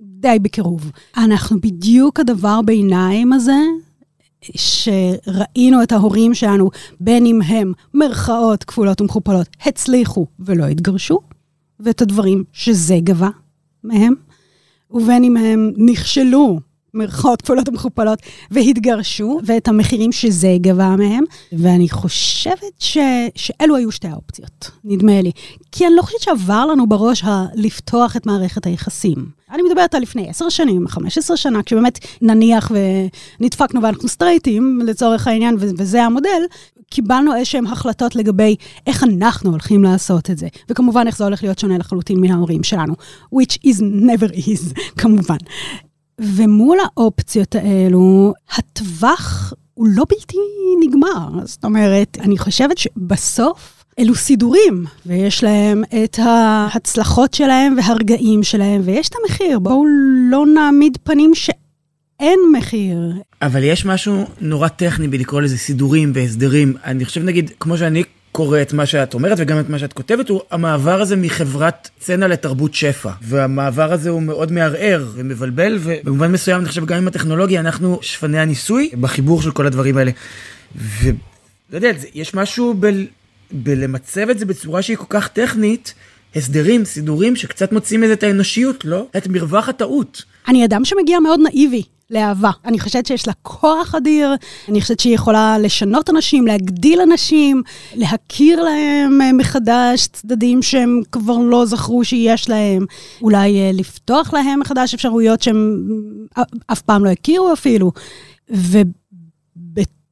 [0.00, 0.90] די בקירוב.
[1.16, 3.58] אנחנו בדיוק הדבר ביניים הזה,
[4.56, 11.18] שראינו את ההורים שלנו, בין אם הם מרכאות כפולות ומכופלות, הצליחו ולא התגרשו,
[11.80, 13.28] ואת הדברים שזה גבה
[13.84, 14.14] מהם,
[14.90, 16.58] ובין אם הם נכשלו,
[16.94, 18.18] מרכאות כפולות ומכופלות,
[18.50, 22.98] והתגרשו, ואת המחירים שזה גבה מהם, ואני חושבת ש...
[23.34, 25.32] שאלו היו שתי האופציות, נדמה לי.
[25.72, 27.44] כי אני לא חושבת שעבר לנו בראש ה...
[27.54, 29.26] לפתוח את מערכת היחסים.
[29.50, 32.72] אני מדברת על לפני עשר שנים, 15 שנה, כשבאמת נניח
[33.40, 36.42] ונדפקנו ואנחנו סטרייטים, לצורך העניין, ו- וזה המודל,
[36.94, 40.48] קיבלנו איזשהן החלטות לגבי איך אנחנו הולכים לעשות את זה.
[40.70, 42.94] וכמובן, איך זה הולך להיות שונה לחלוטין מן ההורים שלנו,
[43.34, 45.36] which is never is, כמובן.
[46.20, 50.36] ומול האופציות האלו, הטווח הוא לא בלתי
[50.86, 51.28] נגמר.
[51.44, 59.08] זאת אומרת, אני חושבת שבסוף אלו סידורים, ויש להם את ההצלחות שלהם והרגעים שלהם, ויש
[59.08, 59.58] את המחיר.
[59.58, 59.84] בואו
[60.30, 61.34] לא נעמיד פנים
[62.18, 62.98] שאין מחיר.
[63.42, 66.76] אבל יש משהו נורא טכני בלקרוא לזה סידורים והסדרים.
[66.84, 70.28] אני חושב, נגיד, כמו שאני קורא את מה שאת אומרת וגם את מה שאת כותבת,
[70.28, 73.10] הוא המעבר הזה מחברת צנע לתרבות שפע.
[73.22, 78.38] והמעבר הזה הוא מאוד מערער ומבלבל, ובמובן מסוים, אני חושב, גם עם הטכנולוגיה, אנחנו שפני
[78.38, 80.10] הניסוי בחיבור של כל הדברים האלה.
[80.76, 81.14] ולא
[81.72, 82.90] יודע, יש משהו ב...
[83.52, 85.94] בלמצב את זה בצורה שהיא כל כך טכנית,
[86.36, 89.06] הסדרים, סידורים, שקצת מוצאים מזה את האנושיות, לא?
[89.16, 90.22] את מרווח הטעות.
[90.48, 92.50] אני אדם שמגיע מאוד נאיבי לאהבה.
[92.64, 94.34] אני חושבת שיש לה כוח אדיר,
[94.68, 97.62] אני חושבת שהיא יכולה לשנות אנשים, להגדיל אנשים,
[97.94, 102.84] להכיר להם אה, מחדש צדדים שהם כבר לא זכרו שיש להם,
[103.22, 105.82] אולי אה, לפתוח להם מחדש אפשרויות שהם
[106.38, 106.42] אה,
[106.72, 107.92] אף פעם לא הכירו אפילו.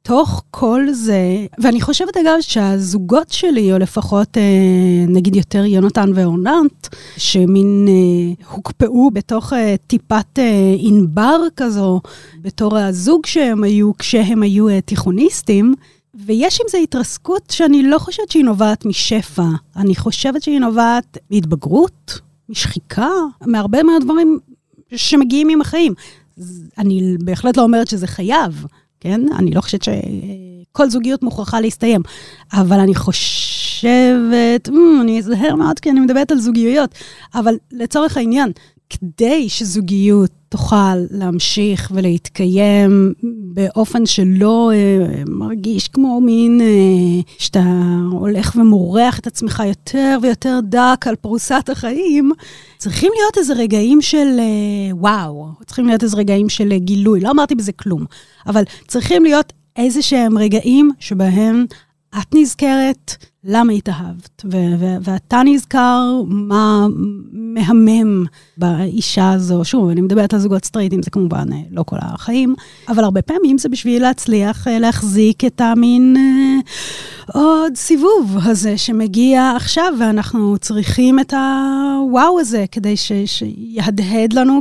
[0.07, 6.87] ובתוך כל זה, ואני חושבת אגב שהזוגות שלי, או לפחות אה, נגיד יותר יונתן ואורננט,
[7.17, 12.01] שמין אה, הוקפאו בתוך אה, טיפת אה, ענבר כזו,
[12.41, 15.73] בתור הזוג שהם היו כשהם היו אה, תיכוניסטים,
[16.15, 22.19] ויש עם זה התרסקות שאני לא חושבת שהיא נובעת משפע, אני חושבת שהיא נובעת מהתבגרות,
[22.49, 23.11] משחיקה,
[23.45, 24.39] מהרבה מהדברים
[24.95, 25.93] שמגיעים עם החיים.
[26.77, 28.65] אני בהחלט לא אומרת שזה חייב,
[29.03, 29.21] כן?
[29.37, 32.01] אני לא חושבת שכל זוגיות מוכרחה להסתיים,
[32.53, 36.89] אבל אני חושבת, אמ, אני אזהר מאוד כי אני מדברת על זוגיות,
[37.35, 38.51] אבל לצורך העניין,
[38.97, 43.13] כדי שזוגיות תוכל להמשיך ולהתקיים
[43.53, 47.63] באופן שלא אה, מרגיש כמו מין אה, שאתה
[48.11, 52.31] הולך ומורח את עצמך יותר ויותר דק על פרוסת החיים,
[52.77, 57.19] צריכים להיות איזה רגעים של אה, וואו, צריכים להיות איזה רגעים של אה, גילוי.
[57.19, 58.05] לא אמרתי בזה כלום,
[58.47, 61.65] אבל צריכים להיות איזה שהם רגעים שבהם
[62.17, 64.45] את נזכרת למה התאהבת,
[65.01, 66.87] ואתה נזכר מה
[67.31, 68.25] מהמם
[68.57, 69.65] באישה הזו.
[69.65, 72.55] שוב, אני מדברת על זוגות סטרייטים, זה כמובן אה, לא כל החיים,
[72.87, 76.59] אבל הרבה פעמים זה בשביל להצליח אה, להחזיק את המין אה,
[77.41, 84.59] עוד סיבוב הזה שמגיע עכשיו, ואנחנו צריכים את הוואו הזה כדי ש- שיהדהד לנו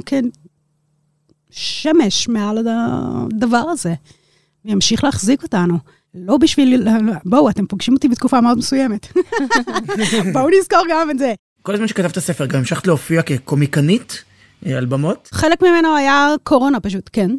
[1.51, 3.95] כשמש מעל הדבר הזה,
[4.65, 5.79] וימשיך להחזיק אותנו.
[6.15, 6.89] לא בשביל,
[7.25, 9.13] בואו, אתם פוגשים אותי בתקופה מאוד מסוימת.
[10.33, 11.35] בואו נזכור גם את זה.
[11.63, 14.25] כל הזמן שכתבת ספר, גם המשכת להופיע כקומיקנית
[14.67, 15.29] אה, על במות?
[15.33, 17.31] חלק ממנו היה קורונה פשוט, כן.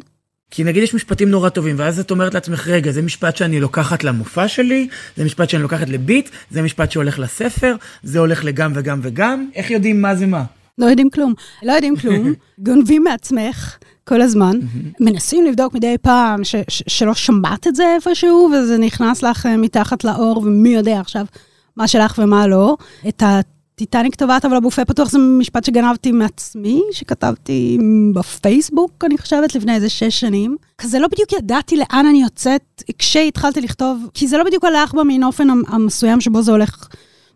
[0.50, 4.04] כי נגיד יש משפטים נורא טובים, ואז את אומרת לעצמך, רגע, זה משפט שאני לוקחת
[4.04, 9.00] למופע שלי, זה משפט שאני לוקחת לביט, זה משפט שהולך לספר, זה הולך לגם וגם
[9.02, 10.44] וגם, איך יודעים מה זה מה?
[10.78, 11.34] לא יודעים כלום.
[11.62, 12.32] לא יודעים כלום,
[12.66, 13.76] גונבים מעצמך
[14.08, 14.58] כל הזמן,
[15.00, 19.56] מנסים לבדוק מדי פעם ש- ש- שלא שמעת את זה איפשהו, וזה נכנס לך אה,
[19.56, 21.24] מתחת לאור, ומי יודע עכשיו
[21.76, 22.76] מה שלך ומה לא.
[23.08, 27.78] את הטיטניק טובעת, אבל הבופה פתוח זה משפט שגנבתי מעצמי, שכתבתי
[28.14, 30.56] בפייסבוק, אני חושבת, לפני איזה שש שנים.
[30.78, 32.62] כזה לא בדיוק ידעתי לאן אני יוצאת
[32.98, 36.88] כשהתחלתי לכתוב, כי זה לא בדיוק הלך במין אופן המ- המסוים שבו זה הולך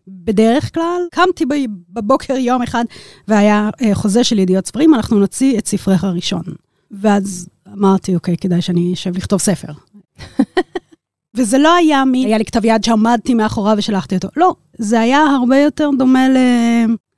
[0.08, 1.00] בדרך כלל.
[1.12, 1.54] קמתי ב-
[1.90, 2.84] בבוקר יום אחד,
[3.28, 6.42] והיה אה, חוזה של ידיעות ספרים, אנחנו נוציא את ספרך הראשון.
[6.90, 9.72] ואז אמרתי, אוקיי, כדאי שאני אשב לכתוב ספר.
[11.36, 14.28] וזה לא היה מי, היה לי כתב יד שעמדתי מאחוריו ושלחתי אותו.
[14.36, 16.36] לא, זה היה הרבה יותר דומה ל...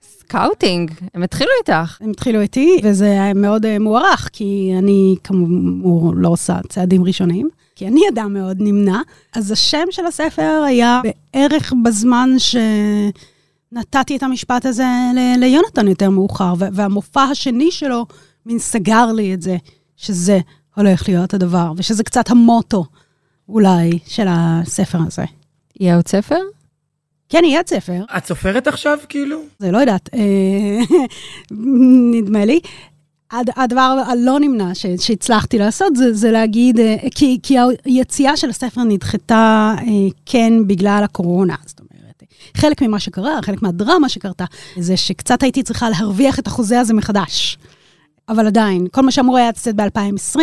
[0.03, 1.99] scouting, הם התחילו איתך.
[2.01, 7.49] הם התחילו איתי, וזה היה מאוד אה, מוערך, כי אני כאמור לא עושה צעדים ראשונים,
[7.81, 9.01] כי אני אדם מאוד נמנע.
[9.35, 11.01] אז השם של הספר היה
[11.35, 18.07] בערך בזמן שנתתי את המשפט הזה ל- ליונתן יותר מאוחר, ו- והמופע השני שלו
[18.47, 19.57] מין סגר לי את זה,
[19.97, 20.39] שזה
[20.77, 22.85] הולך להיות הדבר, ושזה קצת המוטו
[23.49, 25.25] אולי של הספר הזה.
[25.81, 26.39] יהיה עוד ספר?
[27.29, 29.41] כן, יהיה ספר, את סופרת עכשיו, כאילו?
[29.59, 30.99] זה לא יודעת, אה,
[32.15, 32.61] נדמה לי.
[33.33, 38.51] הד- הדבר הלא נמנע ש- שהצלחתי לעשות זה, זה להגיד, אה, כי, כי היציאה של
[38.51, 39.85] הספר נדחתה אה,
[40.27, 41.91] כן בגלל הקורונה, זאת אומרת.
[42.57, 44.45] חלק ממה שקרה, חלק מהדרמה שקרתה,
[44.79, 47.59] זה שקצת הייתי צריכה להרוויח את החוזה הזה מחדש.
[48.29, 50.39] אבל עדיין, כל מה שאמור היה לצאת ב-2020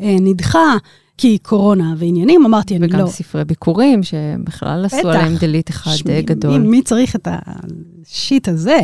[0.00, 0.74] אה, נדחה,
[1.20, 3.06] כי קורונה ועניינים, אמרתי, אני וגם לא.
[3.06, 5.10] ספרי ביקורים, שבכלל עשו.
[5.10, 6.58] עליהם דליט אחד שמי, גדול.
[6.58, 8.78] מי, מי צריך את השיט הזה?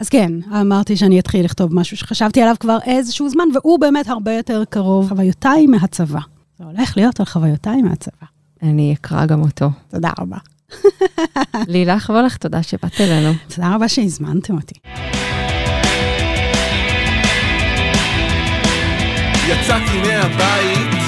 [0.00, 4.32] אז כן, אמרתי שאני אתחיל לכתוב משהו שחשבתי עליו כבר איזשהו זמן, והוא באמת הרבה
[4.32, 5.08] יותר קרוב.
[5.08, 6.20] חוויותיי מהצבא.
[6.58, 8.26] זה הולך להיות על חוויותיי מהצבא.
[8.62, 9.70] אני אקרא גם אותו.
[9.90, 10.38] תודה רבה.
[11.72, 13.32] לילך וולך, תודה שבאת אלינו.
[13.54, 14.74] תודה רבה שהזמנתם אותי.
[19.48, 21.01] יצאתי מהבית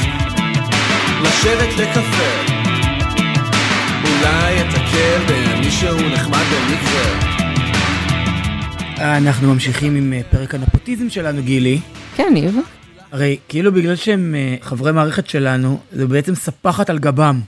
[1.25, 2.55] לשבת לקפה
[4.05, 7.35] אולי אתקל במישהו נחמד במקרה
[8.99, 11.81] אנחנו ממשיכים עם אה, פרק הנפוטיזם שלנו, גילי.
[12.17, 12.57] כן, ניב.
[13.13, 17.41] הרי כאילו בגלל שהם אה, חברי מערכת שלנו, זה בעצם ספחת על גבם.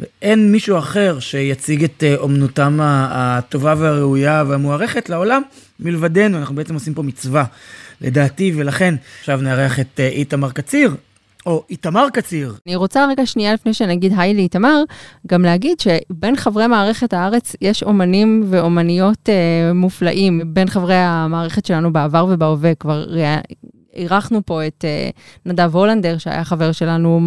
[0.00, 5.42] ואין מישהו אחר שיציג את אה, אומנותם הטובה והראויה והמוערכת לעולם
[5.80, 7.44] מלבדנו, אנחנו בעצם עושים פה מצווה,
[8.00, 10.94] לדעתי, ולכן עכשיו נארח את איתמר קציר,
[11.46, 12.54] או איתמר קציר.
[12.66, 14.82] אני רוצה רגע שנייה לפני שנגיד היי לאיתמר,
[15.26, 20.40] גם להגיד שבין חברי מערכת הארץ יש אומנים ואומניות אה, מופלאים.
[20.46, 23.04] בין חברי המערכת שלנו בעבר ובהווה, כבר
[23.94, 25.10] אירחנו פה את אה,
[25.46, 27.20] נדב הולנדר, שהיה חבר שלנו,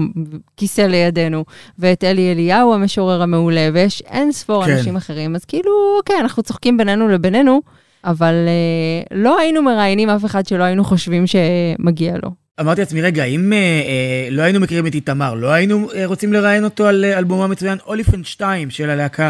[0.57, 1.45] כיסא לידינו,
[1.79, 4.71] ואת אלי אליהו, המשורר המעולה, ויש אין ספור כן.
[4.71, 5.35] אנשים אחרים.
[5.35, 7.61] אז כאילו, אוקיי, אנחנו צוחקים בינינו לבינינו,
[8.05, 12.44] אבל אה, לא היינו מראיינים אף אחד שלא היינו חושבים שמגיע לו.
[12.61, 16.33] אמרתי לעצמי, רגע, אם אה, אה, לא היינו מכירים את איתמר, לא היינו אה, רוצים
[16.33, 19.29] לראיין אותו על אה, אלבומו המצוין אוליפנט 2 של הלהקה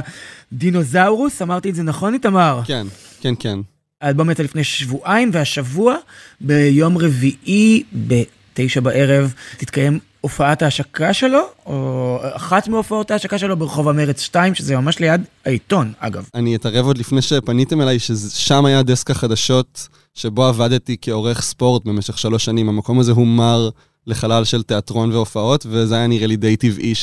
[0.53, 1.41] דינוזאורוס?
[1.41, 2.61] אמרתי את זה נכון, איתמר?
[2.65, 2.87] כן,
[3.21, 3.59] כן, כן.
[4.01, 5.95] האלבום יצא לפני שבועיים, והשבוע,
[6.41, 14.21] ביום רביעי, בתשע בערב, תתקיים הופעת ההשקה שלו, או אחת מהופעות ההשקה שלו ברחוב המרץ
[14.21, 16.29] 2, שזה ממש ליד העיתון, אגב.
[16.35, 22.17] אני אתערב עוד לפני שפניתם אליי, ששם היה דסק החדשות שבו עבדתי כעורך ספורט במשך
[22.17, 22.69] שלוש שנים.
[22.69, 23.69] המקום הזה הומר
[24.07, 26.93] לחלל של תיאטרון והופעות, וזה היה נראה לי די טבעי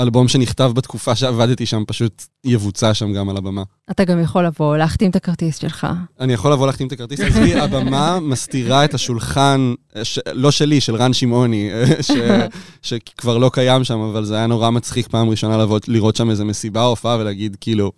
[0.00, 3.62] אלבום שנכתב בתקופה שעבדתי שם פשוט יבוצע שם גם על הבמה.
[3.90, 5.86] אתה גם יכול לבוא, להחתים את הכרטיס שלך.
[6.20, 10.18] אני יכול לבוא להחתים את הכרטיס, אצלי הבמה מסתירה את השולחן, ש...
[10.32, 12.10] לא שלי, של רן שמעוני, ש...
[12.88, 16.44] שכבר לא קיים שם, אבל זה היה נורא מצחיק פעם ראשונה לבוא, לראות שם איזה
[16.44, 17.92] מסיבה הופעה ולהגיד, כאילו,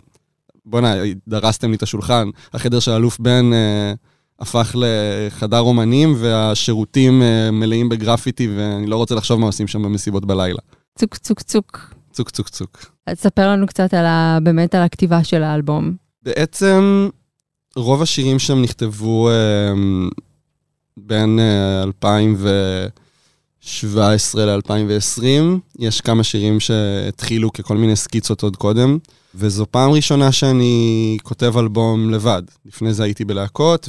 [0.71, 0.95] בואנה,
[1.29, 2.29] דרסתם לי את השולחן.
[2.55, 3.93] החדר של אלוף בן אה,
[4.41, 10.25] הפך לחדר אומנים, והשירותים אה, מלאים בגרפיטי, ואני לא רוצה לחשוב מה עושים שם במסיבות
[10.25, 10.59] בלילה.
[10.99, 11.95] צוק צוק צוק.
[12.13, 12.79] צוק צוק צוק.
[13.07, 14.39] אז ספר לנו קצת על ה...
[14.43, 15.95] באמת על הכתיבה של האלבום.
[16.23, 17.09] בעצם
[17.77, 19.35] רוב השירים שם נכתבו אה,
[20.97, 23.08] בין אה, 2017
[24.35, 25.23] ל-2020.
[25.79, 28.99] יש כמה שירים שהתחילו ככל מיני סקיצות עוד קודם,
[29.35, 32.43] וזו פעם ראשונה שאני כותב אלבום לבד.
[32.67, 33.89] לפני זה הייתי בלהקות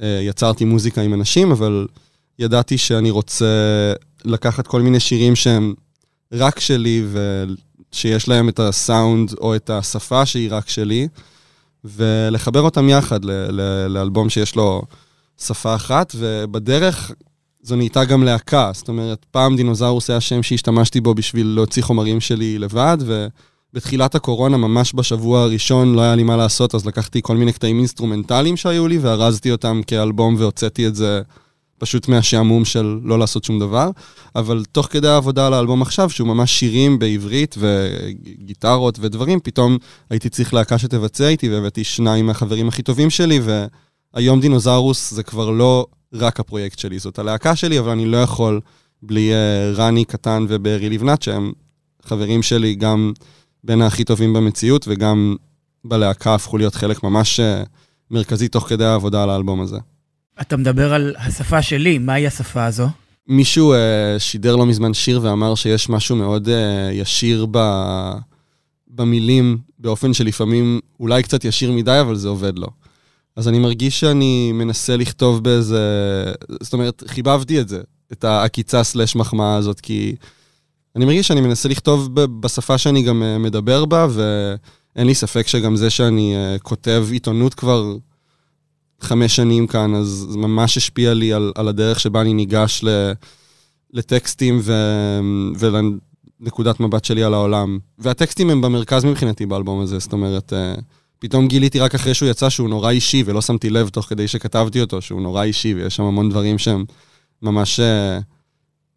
[0.00, 1.86] ויצרתי מוזיקה עם אנשים, אבל
[2.38, 3.46] ידעתי שאני רוצה
[4.24, 5.74] לקחת כל מיני שירים שהם
[6.32, 7.04] רק שלי
[7.92, 11.08] ושיש להם את הסאונד או את השפה שהיא רק שלי,
[11.84, 14.82] ולחבר אותם יחד ל- ל- לאלבום שיש לו
[15.38, 17.12] שפה אחת, ובדרך
[17.66, 18.70] זו נהייתה גם להקה.
[18.74, 24.56] זאת אומרת, פעם דינוזאורוס היה שם שהשתמשתי בו בשביל להוציא חומרים שלי לבד, ובתחילת הקורונה,
[24.56, 28.88] ממש בשבוע הראשון, לא היה לי מה לעשות, אז לקחתי כל מיני קטעים אינסטרומנטליים שהיו
[28.88, 31.22] לי, וארזתי אותם כאלבום והוצאתי את זה
[31.78, 33.90] פשוט מהשעמום של לא לעשות שום דבר.
[34.36, 39.78] אבל תוך כדי העבודה על האלבום עכשיו, שהוא ממש שירים בעברית וגיטרות ודברים, פתאום
[40.10, 43.40] הייתי צריך להקה שתבצע איתי, והבאתי שניים מהחברים הכי טובים שלי,
[44.14, 48.60] והיום דינוזאורוס זה כבר לא רק הפרויקט שלי, זאת הלהקה שלי, אבל אני לא יכול
[49.02, 51.52] בלי uh, רני קטן ובארי לבנת, שהם
[52.02, 53.12] חברים שלי גם
[53.64, 55.36] בין הכי טובים במציאות, וגם
[55.84, 57.68] בלהקה הפכו להיות חלק ממש uh,
[58.10, 59.78] מרכזי תוך כדי העבודה על האלבום הזה.
[60.40, 62.88] אתה מדבר על השפה שלי, מהי השפה הזו?
[63.28, 63.76] מישהו uh,
[64.18, 66.50] שידר לא מזמן שיר ואמר שיש משהו מאוד uh,
[66.92, 67.58] ישיר ב...
[68.88, 72.68] במילים, באופן שלפעמים אולי קצת ישיר מדי, אבל זה עובד לו.
[73.36, 75.80] אז אני מרגיש שאני מנסה לכתוב באיזה...
[76.62, 77.80] זאת אומרת, חיבבתי את זה,
[78.12, 80.16] את העקיצה סלש מחמאה הזאת, כי
[80.96, 85.76] אני מרגיש שאני מנסה לכתוב בשפה שאני גם uh, מדבר בה, ואין לי ספק שגם
[85.76, 87.96] זה שאני uh, כותב עיתונות כבר
[89.00, 93.12] חמש שנים כאן, אז זה ממש השפיע לי על, על הדרך שבה אני ניגש ל,
[93.92, 94.72] לטקסטים ו,
[95.58, 97.78] ולנקודת מבט שלי על העולם.
[97.98, 100.80] והטקסטים הם במרכז מבחינתי באלבום הזה, זאת אומרת, uh,
[101.18, 104.80] פתאום גיליתי רק אחרי שהוא יצא שהוא נורא אישי, ולא שמתי לב תוך כדי שכתבתי
[104.80, 106.84] אותו, שהוא נורא אישי, ויש שם המון דברים שהם
[107.42, 108.22] ממש uh,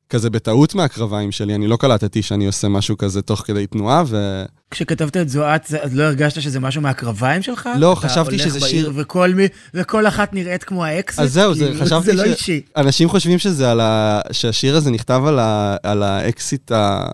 [0.10, 1.55] כזה בטעות מהקרביים שלי.
[1.55, 4.43] אני לא קלטתי שאני עושה משהו כזה תוך כדי תנועה, ו...
[4.71, 7.69] כשכתבת את זוהת, זה- אז לא הרגשת שזה משהו מהקרביים שלך?
[7.77, 11.19] לא, חשבתי שזה שיר- וכל מי, וכל אחת נראית כמו האקסיט?
[11.19, 12.62] אז זהו, זה, כאילו, חשבתי זה לא ש- אישי.
[12.77, 14.21] אנשים חושבים שזה על ה...
[14.32, 15.75] שהשיר הזה נכתב על, ה...
[15.84, 17.05] על האקסיט ה...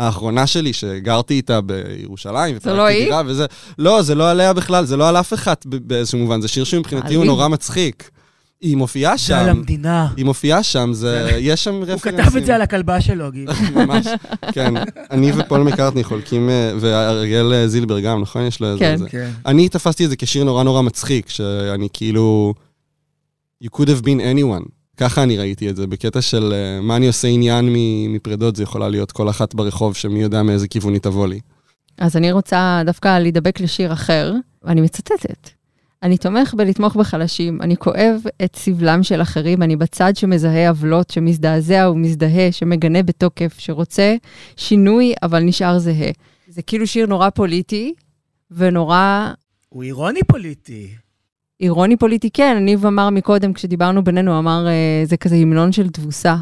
[0.00, 2.56] האחרונה שלי, שגרתי איתה בירושלים.
[2.62, 3.12] זה לא היא?
[3.26, 3.46] וזה...
[3.78, 6.40] לא, זה לא עליה בכלל, זה לא על אף אחד באיזשהו מובן.
[6.40, 7.24] זה שיר שמבחינתי הוא.
[7.24, 8.10] נורא מצחיק.
[8.60, 10.08] היא מופיעה זה על שם, המדינה.
[10.16, 11.30] היא מופיעה שם, זה...
[11.40, 12.24] יש שם הוא רפרנסים.
[12.24, 13.48] כתב את זה על הכלבה שלו, גיל.
[13.76, 14.06] ממש,
[14.52, 14.74] כן.
[15.10, 18.46] אני ופול מקארטני חולקים, אה, ואריאל אה, זילבר גם, נכון?
[18.46, 18.78] יש לו איזה...
[18.78, 18.96] כן.
[19.08, 19.30] כן.
[19.46, 22.54] אני תפסתי את זה כשיר נורא נורא מצחיק, שאני כאילו...
[23.64, 24.79] You could have been anyone.
[25.00, 28.62] ככה אני ראיתי את זה, בקטע של uh, מה אני עושה עניין מ- מפרדות, זה
[28.62, 31.40] יכולה להיות כל אחת ברחוב שמי יודע מאיזה כיוון היא תבוא לי.
[31.98, 35.50] אז אני רוצה דווקא להידבק לשיר אחר, ואני מצטטת.
[36.02, 41.90] אני תומך בלתמוך בחלשים, אני כואב את סבלם של אחרים, אני בצד שמזהה עוולות, שמזדעזע
[41.92, 44.16] ומזדהה, שמגנה בתוקף, שרוצה
[44.56, 46.10] שינוי אבל נשאר זהה.
[46.48, 47.94] זה כאילו שיר נורא פוליטי,
[48.50, 49.30] ונורא
[49.68, 50.88] הוא אירוני פוליטי.
[51.60, 56.36] אירוני פוליטי, כן, ניב אמר מקודם, כשדיברנו בינינו, אמר, אה, זה כזה המנון של תבוסה.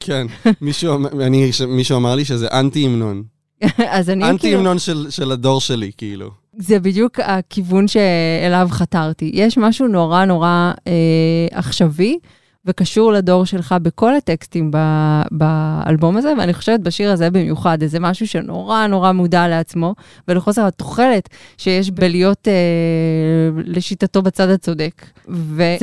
[0.00, 0.26] כן,
[0.60, 3.22] מישהו, אני, מישהו אמר לי שזה אנטי המנון.
[3.90, 4.58] אז אני אנטי כאילו...
[4.58, 6.30] המנון של, של הדור שלי, כאילו.
[6.58, 9.30] זה בדיוק הכיוון שאליו חתרתי.
[9.34, 10.92] יש משהו נורא נורא אה,
[11.50, 12.18] עכשווי
[12.64, 14.76] וקשור לדור שלך בכל הטקסטים ב,
[15.30, 19.94] באלבום הזה, ואני חושבת בשיר הזה במיוחד, איזה משהו שנורא נורא מודע לעצמו,
[20.28, 25.06] ולחוסר התוחלת שיש בלהיות אה, לשיטתו בצד הצודק.
[25.28, 25.76] וזה...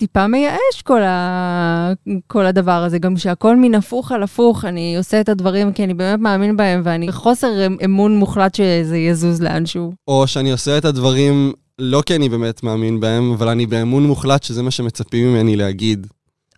[0.00, 1.92] טיפה מייאש כל, ה...
[2.26, 5.94] כל הדבר הזה, גם שהכל מן הפוך על הפוך, אני עושה את הדברים כי אני
[5.94, 9.92] באמת מאמין בהם, ואני בחוסר אמ- אמון מוחלט שזה יזוז לאנשהו.
[10.08, 14.42] או שאני עושה את הדברים לא כי אני באמת מאמין בהם, אבל אני באמון מוחלט
[14.42, 16.06] שזה מה שמצפים ממני להגיד.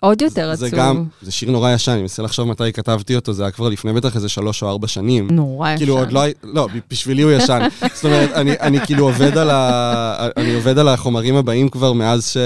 [0.00, 0.68] עוד יותר עצוב.
[0.68, 3.68] זה גם, זה שיר נורא ישן, אני מנסה לחשוב מתי כתבתי אותו, זה היה כבר
[3.68, 5.28] לפני בטח איזה שלוש או ארבע שנים.
[5.30, 5.78] נורא ישן.
[5.78, 7.68] כאילו עוד לא, לא, בשבילי הוא ישן.
[7.94, 12.26] זאת אומרת, אני, אני כאילו עובד על, ה, אני עובד על החומרים הבאים כבר מאז
[12.26, 12.36] ש...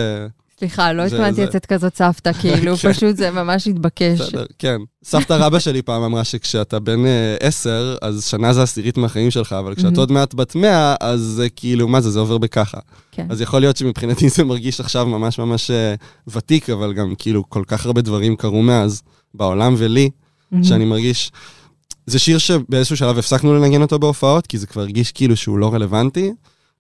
[0.61, 2.93] סליחה, לא התכוונתי לצאת כזאת סבתא, כאילו, כן.
[2.93, 4.21] פשוט זה ממש התבקש.
[4.21, 4.77] בסדר, כן.
[5.05, 9.53] סבתא רבא שלי פעם אמרה שכשאתה בן אה, עשר, אז שנה זה עשירית מהחיים שלך,
[9.53, 9.97] אבל כשאת.
[9.97, 12.79] עוד מעט בת מאה, אז זה כאילו, מה זה, זה עובר בככה.
[13.13, 13.27] כן.
[13.31, 15.95] אז יכול להיות שמבחינתי זה מרגיש עכשיו ממש ממש אה,
[16.29, 19.03] ותיק, אבל גם כאילו כל כך הרבה דברים קרו מאז,
[19.35, 20.11] בעולם ולי.
[20.63, 21.33] שאני מרגיש...
[22.07, 25.75] זה שיר שבאיזשהו שלב הפסקנו לנגן אותו בהופעות, כי זה כבר הרגיש כאילו שהוא לא
[25.75, 26.33] רלוונטי,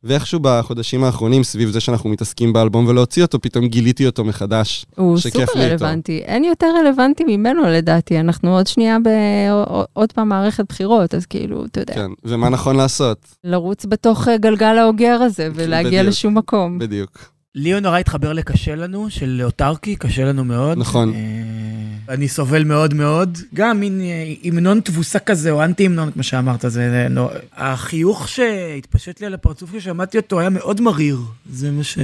[0.07, 4.87] ואיכשהו בחודשים האחרונים, סביב זה שאנחנו מתעסקים באלבום ולהוציא אותו, פתאום גיליתי אותו מחדש.
[4.97, 5.59] הוא סופר לי איתו.
[5.59, 6.19] רלוונטי.
[6.19, 8.21] אין יותר רלוונטי ממנו לדעתי.
[8.21, 13.19] אנחנו עוד שנייה בעוד פעם מערכת בחירות, אז כאילו, אתה יודע, כן, ומה נכון לעשות?
[13.45, 16.09] לרוץ בתוך אה, גלגל האוגר הזה ולהגיע בדיוק.
[16.09, 16.79] לשום מקום.
[16.79, 17.36] בדיוק.
[17.59, 20.79] ליאו נורא התחבר לקשה לנו, של אוטרקי, קשה לנו מאוד.
[20.79, 21.13] נכון.
[21.15, 23.39] אה, אני סובל מאוד מאוד.
[23.55, 27.07] גם מין אה, המנון תבוסה כזה, או אנטי המנון, כמו שאמרת, זה...
[27.11, 27.29] נו...
[27.57, 31.19] החיוך שהתפשט לי על הפרצוף כששמעתי אותו היה מאוד מריר.
[31.53, 31.99] זה מה ש...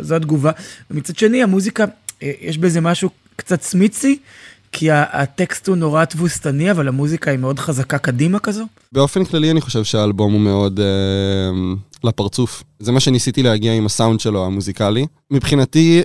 [0.00, 0.50] זו התגובה.
[0.90, 1.84] ומצד שני, המוזיקה,
[2.22, 4.18] אה, יש בזה משהו קצת סמיצי,
[4.72, 8.64] כי הטקסט הוא נורא תבוסתני, אבל המוזיקה היא מאוד חזקה קדימה כזו.
[8.92, 10.86] באופן כללי אני חושב שהאלבום הוא מאוד אה,
[12.04, 12.64] לפרצוף.
[12.78, 15.06] זה מה שניסיתי להגיע עם הסאונד שלו, המוזיקלי.
[15.30, 16.02] מבחינתי,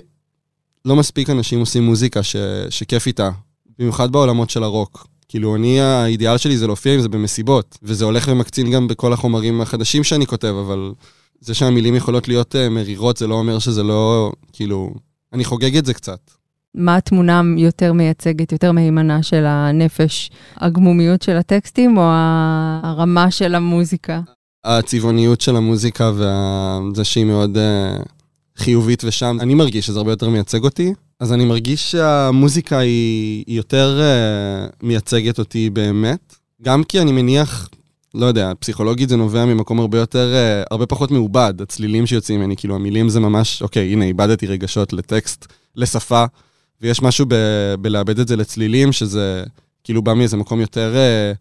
[0.84, 2.36] לא מספיק אנשים עושים מוזיקה ש,
[2.70, 3.30] שכיף איתה,
[3.78, 5.06] במיוחד בעולמות של הרוק.
[5.28, 9.60] כאילו, אני, האידיאל שלי זה להופיע עם זה במסיבות, וזה הולך ומקצין גם בכל החומרים
[9.60, 10.92] החדשים שאני כותב, אבל
[11.40, 14.94] זה שהמילים יכולות להיות אה, מרירות, זה לא אומר שזה לא, כאילו,
[15.32, 16.30] אני חוגג את זה קצת.
[16.74, 20.30] מה התמונה יותר מייצגת, יותר מהימנה של הנפש?
[20.56, 22.02] הגמומיות של הטקסטים או
[22.82, 24.20] הרמה של המוזיקה?
[24.64, 28.02] הצבעוניות של המוזיקה וזה שהיא מאוד uh,
[28.56, 30.92] חיובית ושם, אני מרגיש שזה הרבה יותר מייצג אותי.
[31.20, 36.36] אז אני מרגיש שהמוזיקה היא, היא יותר uh, מייצגת אותי באמת.
[36.62, 37.68] גם כי אני מניח,
[38.14, 42.56] לא יודע, פסיכולוגית זה נובע ממקום הרבה יותר, uh, הרבה פחות מעובד, הצלילים שיוצאים ממני,
[42.56, 45.46] כאילו המילים זה ממש, אוקיי, הנה, איבדתי רגשות לטקסט,
[45.76, 46.24] לשפה,
[46.82, 47.34] ויש משהו ב,
[47.80, 49.44] בלאבד את זה לצלילים, שזה
[49.84, 51.36] כאילו בא מאיזה מקום יותר, uh,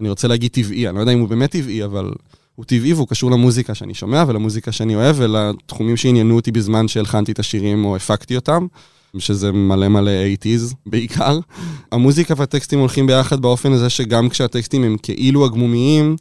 [0.00, 2.10] אני רוצה להגיד טבעי, אני לא יודע אם הוא באמת טבעי, אבל
[2.60, 7.32] הוא טבעי והוא קשור למוזיקה שאני שומע ולמוזיקה שאני אוהב ולתחומים שעניינו אותי בזמן שהלחנתי
[7.32, 8.66] את השירים או הפקתי אותם,
[9.18, 10.10] שזה מלא מלא
[10.42, 11.38] 80's בעיקר.
[11.92, 16.16] המוזיקה והטקסטים הולכים ביחד באופן הזה שגם כשהטקסטים הם כאילו הגמומיים,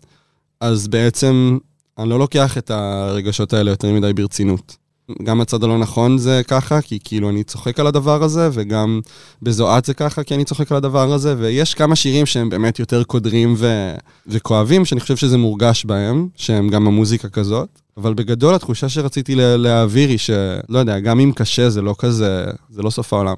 [0.62, 1.58] אז בעצם
[1.98, 4.78] אני לא לוקח את הרגשות האלה יותר מדי ברצינות.
[5.24, 9.02] גם הצד הלא נכון זה ככה, כי כאילו אני צוחק על הדבר הזה, וגם
[9.42, 13.04] בזועת זה ככה, כי אני צוחק על הדבר הזה, ויש כמה שירים שהם באמת יותר
[13.04, 13.94] קודרים ו...
[14.28, 17.70] וכואבים, שאני חושב שזה מורגש בהם, שהם גם המוזיקה כזאת.
[18.02, 22.46] אבל בגדול התחושה שרציתי לה- להעביר היא שלא יודע, גם אם קשה זה לא כזה,
[22.70, 23.36] זה לא סוף העולם.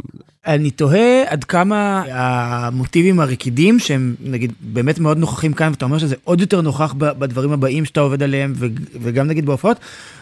[0.47, 6.15] אני תוהה עד כמה המוטיבים הרקידים, שהם נגיד באמת מאוד נוכחים כאן, ואתה אומר שזה
[6.23, 8.53] עוד יותר נוכח בדברים הבאים שאתה עובד עליהם,
[9.01, 9.77] וגם נגיד בהופעות,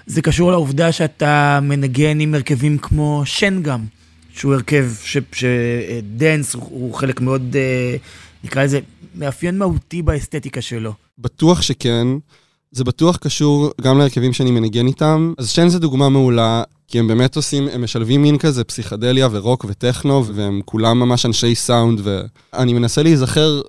[0.08, 3.80] זה קשור לעובדה שאתה מנגן עם הרכבים כמו שן גם,
[4.34, 4.86] שהוא הרכב
[5.32, 7.96] שדנס הוא, הוא חלק מאוד, אה,
[8.44, 8.80] נקרא לזה,
[9.16, 10.94] מאפיין מהותי באסתטיקה שלו.
[11.20, 12.08] בטוח שכן.
[12.72, 15.34] זה בטוח קשור גם להרכבים שאני מנגן איתם.
[15.38, 19.65] אז שן זה דוגמה מעולה, כי הם באמת עושים, הם משלבים מין כזה פסיכדליה ורוק
[19.67, 23.61] וטכנו, והם כולם ממש אנשי סאונד, ואני מנסה להיזכר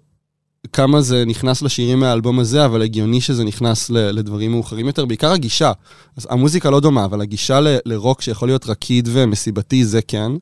[0.72, 5.72] כמה זה נכנס לשירים מהאלבום הזה, אבל הגיוני שזה נכנס לדברים מאוחרים יותר, בעיקר הגישה.
[6.16, 10.32] אז המוזיקה לא דומה, אבל הגישה ל- לרוק שיכול להיות רקיד ומסיבתי זה כן.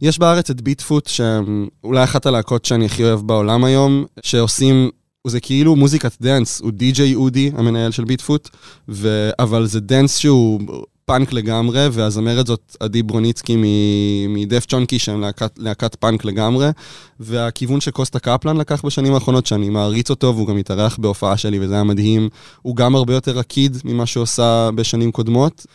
[0.00, 4.90] יש בארץ את Beatfoot, שהם אולי אחת הלהקות שאני הכי אוהב בעולם היום, שעושים
[5.26, 8.48] זה כאילו מוזיקת dance, הוא די.ג'יי אודי, המנהל של Beatfoot,
[8.88, 9.30] ו...
[9.38, 10.60] אבל זה dance שהוא
[11.04, 13.56] פאנק לגמרי, והזמרת זאת עדי ברוניצקי
[14.28, 16.68] מ Deaf Chonky, שהם להקת, להקת פאנק לגמרי,
[17.20, 21.74] והכיוון שקוסטה קפלן לקח בשנים האחרונות, שאני מעריץ אותו, והוא גם התארח בהופעה שלי, וזה
[21.74, 22.28] היה מדהים,
[22.62, 25.66] הוא גם הרבה יותר רקיד ממה שהוא עשה בשנים קודמות.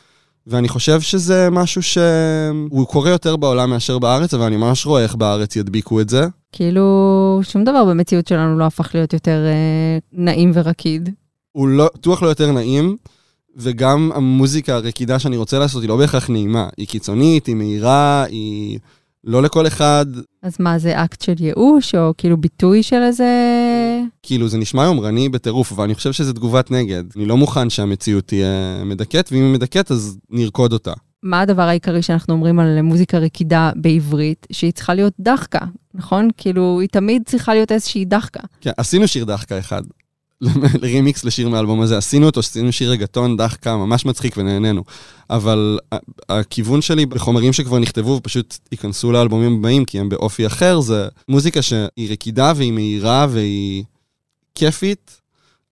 [0.50, 5.16] ואני חושב שזה משהו שהוא קורה יותר בעולם מאשר בארץ, אבל אני ממש רואה איך
[5.16, 6.28] בארץ ידביקו את זה.
[6.52, 11.10] כאילו, שום דבר במציאות שלנו לא הפך להיות יותר אה, נעים ורקיד.
[11.52, 12.98] הוא לא, בטוח לא יותר נעים,
[13.58, 16.68] וגם המוזיקה הרקידה שאני רוצה לעשות היא לא בהכרח נעימה.
[16.78, 18.80] היא קיצונית, היא מהירה, היא
[19.24, 20.06] לא לכל אחד,
[20.44, 23.28] אז מה, זה אקט של ייאוש, או כאילו ביטוי של איזה...
[24.24, 27.04] כאילו זה נשמע יומרני בטירוף, אבל אני חושב שזה תגובת נגד.
[27.16, 30.94] אני לא מוכן שהמציאות תהיה מדכאת, ואם היא מדכאת אז נרקוד אותה.
[31.24, 34.48] מה הדבר העיקרי שאנחנו אומרים על מוזיקה רקידה בעברית?
[34.52, 36.30] שהיא צריכה להיות דחקה, נכון?
[36.38, 38.44] כאילו, היא תמיד צריכה להיות איזושהי דחקה.
[38.62, 39.82] כן, עשינו שיר דחקה אחד.
[40.82, 44.84] רימיקס לשיר מהאלבום הזה, עשינו אותו, עשינו שיר רגטון דחקה, ממש מצחיק ונהנינו.
[45.30, 45.80] אבל
[46.30, 51.62] הכיוון שלי בחומרים שכבר נכתבו ופשוט ייכנסו לאלבומים הבאים, כי הם באופי אחר, זה מוזיקה
[51.62, 53.84] שהיא רקידה והיא מהירה והיא
[54.60, 55.22] כיפית,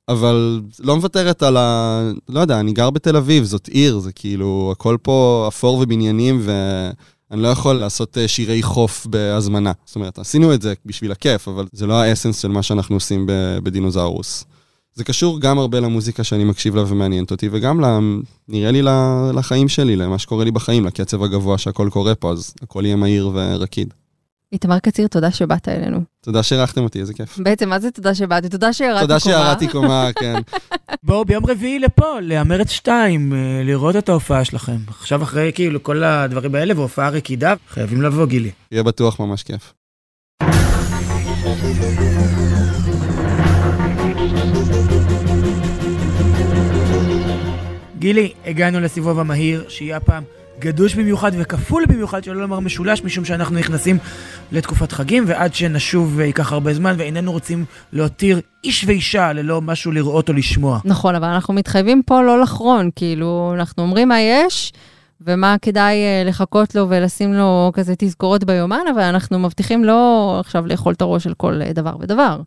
[0.09, 2.01] אבל לא מוותרת על ה...
[2.29, 7.41] לא יודע, אני גר בתל אביב, זאת עיר, זה כאילו, הכל פה אפור ובניינים, ואני
[7.41, 9.71] לא יכול לעשות אה, שירי חוף בהזמנה.
[9.85, 13.25] זאת אומרת, עשינו את זה בשביל הכיף, אבל זה לא האסנס של מה שאנחנו עושים
[13.63, 14.45] בדינוזאורוס.
[14.93, 17.99] זה קשור גם הרבה למוזיקה שאני מקשיב לה ומעניינת אותי, וגם, לה,
[18.47, 18.81] נראה לי,
[19.33, 23.31] לחיים שלי, למה שקורה לי בחיים, לקצב הגבוה שהכל קורה פה, אז הכל יהיה מהיר
[23.33, 23.93] ורקיד.
[24.51, 26.01] איתמר קציר, תודה שבאת אלינו.
[26.21, 27.39] תודה שאירחתם אותי, איזה כיף.
[27.39, 28.49] בעצם, מה זה תודה שבאתי?
[28.49, 29.35] תודה שירדתי תודה קומה.
[29.35, 30.35] שירדתי קומה, כן.
[31.03, 34.77] בואו ביום רביעי לפה, לאמרת שתיים, אה, לראות את ההופעה שלכם.
[34.87, 38.51] עכשיו אחרי כאילו כל הדברים האלה והופעה רקידה, חייבים לבוא, גילי.
[38.71, 39.73] יהיה בטוח ממש כיף.
[47.99, 50.23] גילי, הגענו לסיבוב המהיר, שיהיה הפעם
[50.59, 53.97] גדוש במיוחד וכפול במיוחד, שלא לומר משולש, משום שאנחנו נכנסים
[54.51, 60.29] לתקופת חגים, ועד שנשוב ייקח הרבה זמן, ואיננו רוצים להותיר איש ואישה ללא משהו לראות
[60.29, 60.79] או לשמוע.
[60.85, 64.73] נכון, אבל אנחנו מתחייבים פה לא לחרון, כאילו, אנחנו אומרים מה יש,
[65.21, 70.67] ומה כדאי אה, לחכות לו ולשים לו כזה תזכורות ביומן, אבל אנחנו מבטיחים לא עכשיו
[70.67, 72.41] לאכול את הראש של כל אה, דבר ודבר.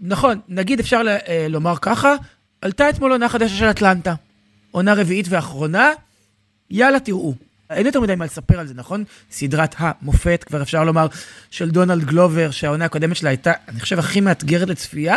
[0.00, 2.14] נכון, נגיד אפשר ל- אה, לומר ככה,
[2.62, 4.14] עלתה אתמול עונה חדשה של אטלנטה.
[4.70, 5.90] עונה רביעית ואחרונה,
[6.70, 7.34] יאללה תראו.
[7.70, 9.04] אין יותר מדי מה לספר על זה, נכון?
[9.30, 11.06] סדרת המופת, כבר אפשר לומר,
[11.50, 15.16] של דונלד גלובר, שהעונה הקודמת שלה הייתה, אני חושב, הכי מאתגרת לצפייה,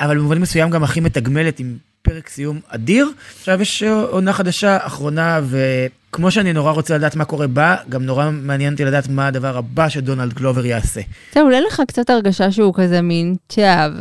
[0.00, 3.08] אבל במובן מסוים גם הכי מתגמלת עם פרק סיום אדיר.
[3.38, 8.30] עכשיו יש עונה חדשה, אחרונה, וכמו שאני נורא רוצה לדעת מה קורה בה, גם נורא
[8.30, 11.00] מעניין אותי לדעת מה הדבר הבא שדונלד גלובר יעשה.
[11.34, 13.92] זהו, עולה לך קצת הרגשה שהוא כזה מין טאב.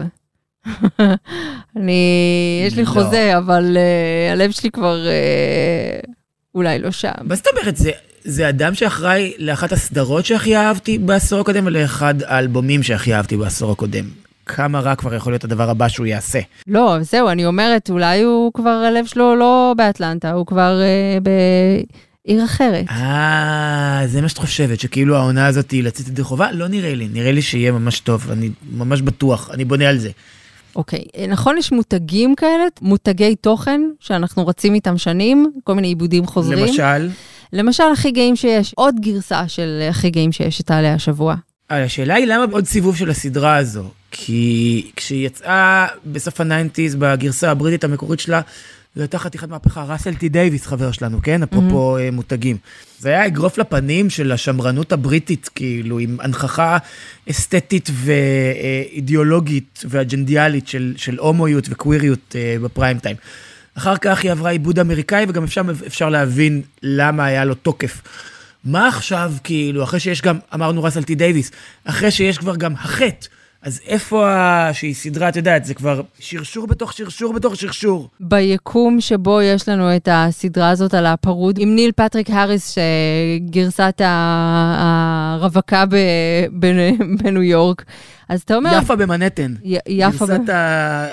[1.76, 2.88] אני, יש לי לא.
[2.88, 6.12] חוזה, אבל uh, הלב שלי כבר uh,
[6.56, 7.12] אולי לא שם.
[7.24, 7.78] מה זאת אומרת?
[7.78, 7.92] זה,
[8.24, 14.06] זה אדם שאחראי לאחת הסדרות שהכי אהבתי בעשור הקודם, ולאחד האלבומים שהכי אהבתי בעשור הקודם.
[14.46, 16.40] כמה רע כבר יכול להיות הדבר הבא שהוא יעשה.
[16.68, 21.24] לא, זהו, אני אומרת, אולי הוא כבר, הלב שלו לא באטלנטה, הוא כבר uh,
[22.26, 22.86] בעיר אחרת.
[22.90, 26.52] אה, זה מה שאת חושבת, שכאילו העונה הזאת היא לצאת ידי חובה?
[26.52, 30.10] לא נראה לי, נראה לי שיהיה ממש טוב, אני ממש בטוח, אני בונה על זה.
[30.76, 36.26] אוקיי, אה, נכון, יש מותגים כאלה, מותגי תוכן, שאנחנו רצים איתם שנים, כל מיני עיבודים
[36.26, 36.66] חוזרים.
[36.66, 37.10] למשל,
[37.54, 41.36] למשל, הכי גאים שיש, עוד גרסה של הכי גאים שיש שתעלה השבוע.
[41.72, 43.84] אה, השאלה היא למה עוד סיבוב של הסדרה הזו?
[44.12, 48.42] כי כשהיא יצאה בסוף ה nineties בגרסה הבריטית המקורית שלה,
[48.96, 51.44] זו הייתה חתיכת מהפכה, ראסל טי דייוויס חבר שלנו, כן?
[51.44, 52.58] אפרופו אה, מותגים.
[53.00, 56.78] זה היה אגרוף לפנים של השמרנות הבריטית, כאילו, עם הנכחה
[57.30, 63.16] אסתטית ואידיאולוגית ואג'נדיאלית של, של הומואיות וקוויריות אה, בפריים טיים.
[63.78, 68.02] אחר כך היא עברה עיבוד אמריקאי, וגם אפשר, אפשר להבין למה היה לו תוקף.
[68.66, 71.52] מה עכשיו, כאילו, אחרי שיש גם, אמרנו ראסל טי דייוויס,
[71.86, 73.28] אחרי שיש כבר גם החטא,
[73.64, 74.74] אז איפה ה...
[74.74, 78.10] שהיא סדרה, את יודעת, זה כבר שרשור בתוך שרשור בתוך שרשור.
[78.20, 85.86] ביקום שבו יש לנו את הסדרה הזאת על הפרוד, עם ניל פטריק האריס, שגרסת הרווקה
[85.86, 85.96] ב-
[86.60, 87.86] בנ- בניו יורק.
[88.30, 88.80] אז אתה אומר...
[88.82, 89.54] יפה במנהטן.
[89.64, 90.26] י- יפה.
[90.26, 91.08] ב- גרסת, ה...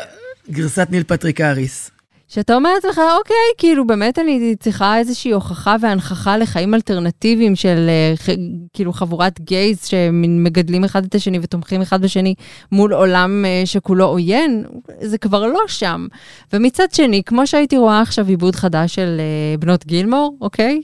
[0.51, 1.91] גרסת ניל פטריק האריס.
[2.29, 8.16] שאתה אומר לעצמך, אוקיי, כאילו באמת אני צריכה איזושהי הוכחה והנכחה לחיים אלטרנטיביים של אה,
[8.16, 8.29] ח,
[8.72, 12.35] כאילו חבורת גייז שמגדלים אחד את השני ותומכים אחד בשני
[12.72, 14.64] מול עולם אה, שכולו עוין,
[15.01, 16.07] זה כבר לא שם.
[16.53, 20.83] ומצד שני, כמו שהייתי רואה עכשיו עיבוד חדש של אה, בנות גילמור, אוקיי?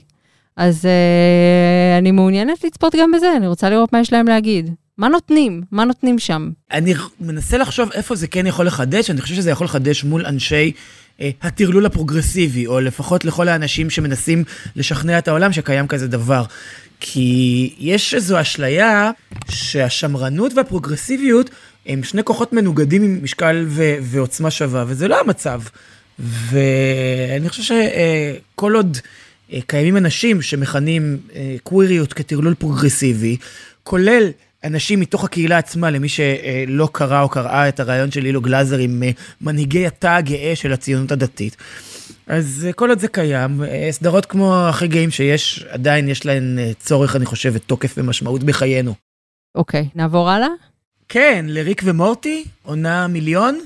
[0.57, 4.73] אז אה, אני מעוניינת לצפות גם בזה, אני רוצה לראות מה יש להם להגיד.
[4.97, 5.61] מה נותנים?
[5.71, 6.49] מה נותנים שם?
[6.71, 10.71] אני מנסה לחשוב איפה זה כן יכול לחדש, אני חושב שזה יכול לחדש מול אנשי
[11.19, 14.43] הטרלול הפרוגרסיבי, או לפחות לכל האנשים שמנסים
[14.75, 16.43] לשכנע את העולם שקיים כזה דבר.
[16.99, 19.11] כי יש איזו אשליה
[19.49, 21.49] שהשמרנות והפרוגרסיביות
[21.85, 25.61] הם שני כוחות מנוגדים עם משקל ו- ועוצמה שווה, וזה לא המצב.
[26.19, 28.97] ואני חושב שכל עוד
[29.53, 33.37] אה, קיימים אנשים שמכנים אה, קוויריות כטרלול פרוגרסיבי,
[33.83, 34.29] כולל
[34.65, 39.03] אנשים מתוך הקהילה עצמה, למי שלא קרא או קראה את הרעיון של אילו גלאזר עם
[39.03, 39.11] אה,
[39.41, 41.57] מנהיגי התא הגאה של הציונות הדתית.
[42.27, 46.57] אז אה, כל עוד זה קיים, אה, סדרות כמו הכי גאים שיש, עדיין יש להן
[46.79, 48.93] צורך, אני חושב, ותוקף ומשמעות בחיינו.
[49.55, 50.49] אוקיי, נעבור הלאה?
[51.09, 53.59] כן, לריק ומורטי, עונה מיליון.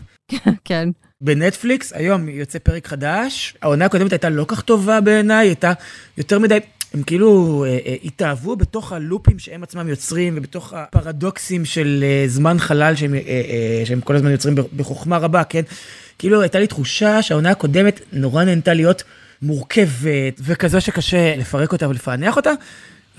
[0.66, 0.89] כן.
[1.22, 3.56] בנטפליקס, היום יוצא פרק חדש.
[3.62, 5.74] העונה הקודמת הייתה לא כך טובה בעיניי, הייתה
[6.18, 6.58] יותר מדי,
[6.93, 12.59] הם כאילו אה, אה, התאהבו בתוך הלופים שהם עצמם יוצרים, ובתוך הפרדוקסים של אה, זמן
[12.59, 13.13] חלל שהם,
[13.85, 15.61] שהם כל הזמן יוצרים בחוכמה רבה, כן?
[16.19, 19.03] כאילו הייתה לי תחושה שהעונה הקודמת נורא נהנתה להיות
[19.41, 22.51] מורכבת, וכזו שקשה לפרק אותה ולפענח אותה,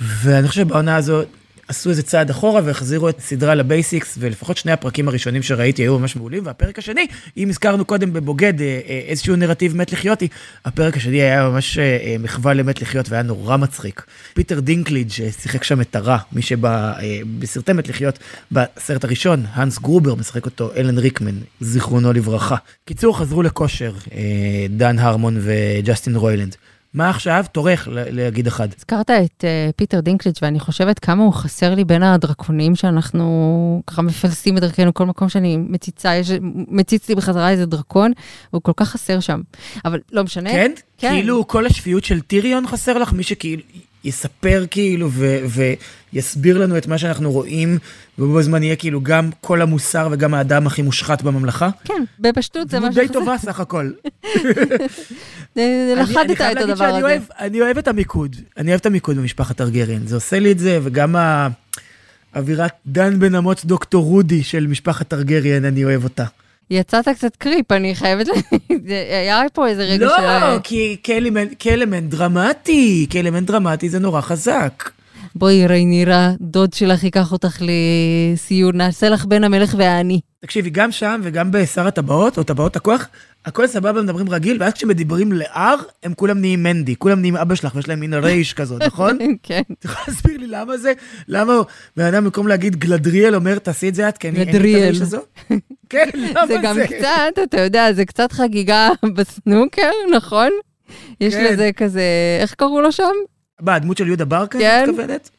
[0.00, 1.22] ואני חושב שבעונה הזו
[1.70, 6.16] עשו איזה צעד אחורה והחזירו את הסדרה לבייסיקס, ולפחות שני הפרקים הראשונים שראיתי היו ממש
[6.16, 7.06] מעולים, והפרק השני,
[7.36, 10.28] אם הזכרנו קודם בבוגד אה, אה, איזשהו נרטיב מת לחיותי,
[10.64, 14.06] הפרק השני היה ממש אה, מחווה למת לחיות והיה נורא מצחיק.
[14.34, 18.18] פיטר דינקליג' ששיחק שם את הרע, מי שבסרטי מת לחיות,
[18.52, 22.56] בסרט הראשון, האנס גרובר משחק אותו אלן ריקמן, זיכרונו לברכה.
[22.84, 23.92] קיצור, חזרו לכושר,
[24.70, 26.56] דן הרמון וג'סטין רוילנד.
[26.94, 27.44] מה עכשיו?
[27.52, 28.68] תורך להגיד אחד.
[28.76, 34.02] הזכרת את uh, פיטר דינקליץ' ואני חושבת כמה הוא חסר לי בין הדרקונים שאנחנו ככה
[34.02, 36.30] מפלסים בדרכנו, כל מקום שאני מציצה, יש,
[36.68, 38.12] מציץ לי בחזרה איזה דרקון,
[38.52, 39.40] והוא כל כך חסר שם.
[39.84, 40.50] אבל לא משנה.
[40.50, 40.72] כן?
[40.98, 41.10] כן.
[41.10, 43.12] כאילו כל השפיות של טיריון חסר לך?
[43.12, 43.62] מי שכאילו
[44.04, 45.38] יספר כאילו ו-
[46.12, 47.78] ויסביר לנו את מה שאנחנו רואים,
[48.18, 51.68] ובו בזמן יהיה כאילו גם כל המוסר וגם האדם הכי מושחת בממלכה?
[51.84, 53.12] כן, בפשטות זה מה די שחסר.
[53.12, 53.90] טובה סך הכל.
[55.56, 55.92] אני-
[56.22, 57.02] אני חייב את הדבר הזה.
[57.06, 60.58] אוהב- אני אוהב את המיקוד, אני אוהב את המיקוד במשפחת טרגריאן, זה עושה לי את
[60.58, 61.48] זה, וגם ה-
[62.36, 66.24] אווירת דן בן אמוץ דוקטור רודי של משפחת טרגריאן, אני אוהב אותה.
[66.70, 68.90] יצאת קצת קריפ, אני חייבת להגיד,
[69.22, 70.58] היה פה איזה רגע לא, של...
[70.62, 74.90] כי כאלמנט- כאלמנט דרמטי, כאלמנט דרמטי זה נורא חזק.
[75.34, 80.20] בואי ריינירה, דוד שלך ייקח אותך לסיור, נעשה לך בין המלך והעני.
[80.40, 83.08] תקשיבי, גם שם וגם בשר הטבעות, או טבעות הכוח,
[83.44, 87.74] הכל סבבה, מדברים רגיל, ואז כשמדברים לאר, הם כולם נהיים מנדי, כולם נהיים אבא שלך,
[87.74, 89.18] ויש להם מין רייש כזאת, נכון?
[89.42, 89.62] כן.
[89.78, 90.92] אתה יכול להסביר לי למה זה?
[91.28, 91.52] למה
[91.96, 94.82] בן אדם במקום להגיד גלדריאל אומר, תעשי את זה את, כי אני אין את גלדריאל.
[94.82, 95.18] הרייש הזו?
[95.90, 96.60] כן, למה זה זה?
[96.62, 100.50] גם קצת, אתה יודע, זה קצת חגיגה בסנוקר, נכון?
[101.20, 101.52] יש כן.
[101.52, 102.02] לזה כזה,
[102.40, 103.12] איך קראו לו שם?
[103.60, 104.84] מה, הדמות של יהודה ברקה, כן.
[104.84, 105.30] את מתכוונת?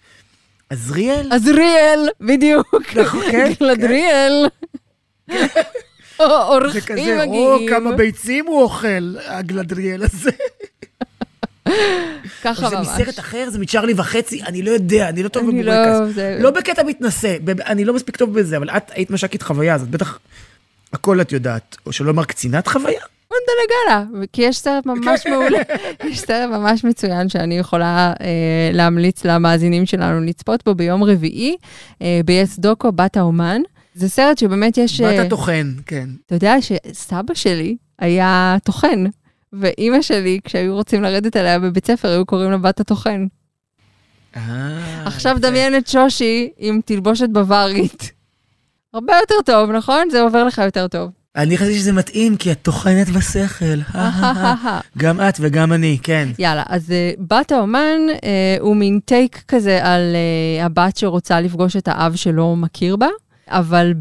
[0.69, 1.31] עזריאל?
[1.31, 2.97] עזריאל, בדיוק.
[2.97, 4.47] נכון, כן, גלדריאל.
[6.19, 7.69] או- זה אורחים כזה, או מגיעים.
[7.69, 10.31] כמה ביצים הוא אוכל, הגלדריאל הזה.
[12.43, 12.87] ככה זה ממש.
[12.87, 15.65] מסרט אחר, זה מצ'רלי וחצי, אני לא יודע, אני לא טוב בבורקס.
[15.99, 19.75] לא, זה- לא בקטע מתנשא, אני לא מספיק טוב בזה, אבל את היית מש"קית חוויה,
[19.75, 20.19] אז את בטח
[20.93, 23.01] הכל את יודעת, או שלא לומר קצינת חוויה?
[23.29, 23.71] בוא נדלג
[24.11, 25.59] הלאה, כי יש סרט ממש מעולה,
[26.09, 28.25] יש סרט ממש מצוין שאני יכולה אה,
[28.73, 31.55] להמליץ למאזינים שלנו לצפות בו ביום רביעי,
[32.01, 33.61] אה, ב-yes דוקו, בת האומן.
[33.93, 35.01] זה סרט שבאמת יש...
[35.01, 36.09] אה, בת הטוחן, כן.
[36.25, 39.03] אתה יודע שסבא שלי היה טוחן,
[39.53, 43.25] ואימא שלי, כשהיו רוצים לרדת עליה בבית ספר, היו קוראים לה בת הטוחן.
[44.35, 45.37] אה, עכשיו.
[45.41, 48.11] דמיין את שושי עם תלבושת בווארית.
[48.93, 50.09] הרבה יותר טוב, נכון?
[50.11, 51.11] זה עובר לך יותר טוב.
[51.35, 53.79] אני חשבתי שזה מתאים, כי את טוחנת בשכל.
[54.97, 56.29] גם את וגם אני, כן.
[56.39, 60.15] יאללה, אז uh, בת האומן uh, הוא מין טייק כזה על
[60.61, 63.07] uh, הבת שרוצה לפגוש את האב שלא מכיר בה,
[63.51, 63.93] אבל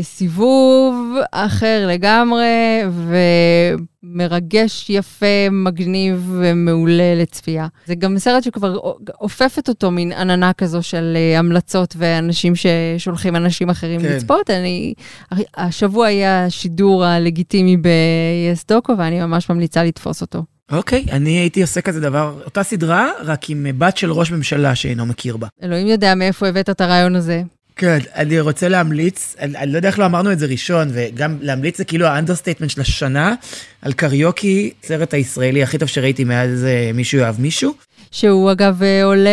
[0.00, 2.82] בסיבוב אחר לגמרי,
[4.04, 7.66] ומרגש, יפה, מגניב ומעולה לצפייה.
[7.86, 8.78] זה גם סרט שכבר
[9.20, 14.12] אופפת אותו מין עננה כזו של uh, המלצות ואנשים ששולחים אנשים אחרים כן.
[14.12, 14.50] לצפות.
[14.50, 14.94] אני,
[15.56, 20.42] השבוע היה השידור הלגיטימי ב-yes דוקו, ואני ממש ממליצה לתפוס אותו.
[20.72, 25.06] אוקיי, אני הייתי עושה כזה דבר, אותה סדרה, רק עם בת של ראש ממשלה שאינו
[25.06, 25.46] מכיר בה.
[25.62, 27.42] אלוהים יודע מאיפה הבאת את הרעיון הזה.
[27.78, 31.38] כן, אני רוצה להמליץ, אני, אני לא יודע איך לא אמרנו את זה ראשון, וגם
[31.40, 33.34] להמליץ זה כאילו ה understatement של השנה,
[33.82, 37.74] על קריוקי, סרט הישראלי הכי טוב שראיתי מאז אה, מישהו יאהב מישהו.
[38.10, 39.30] שהוא אגב אה, עולה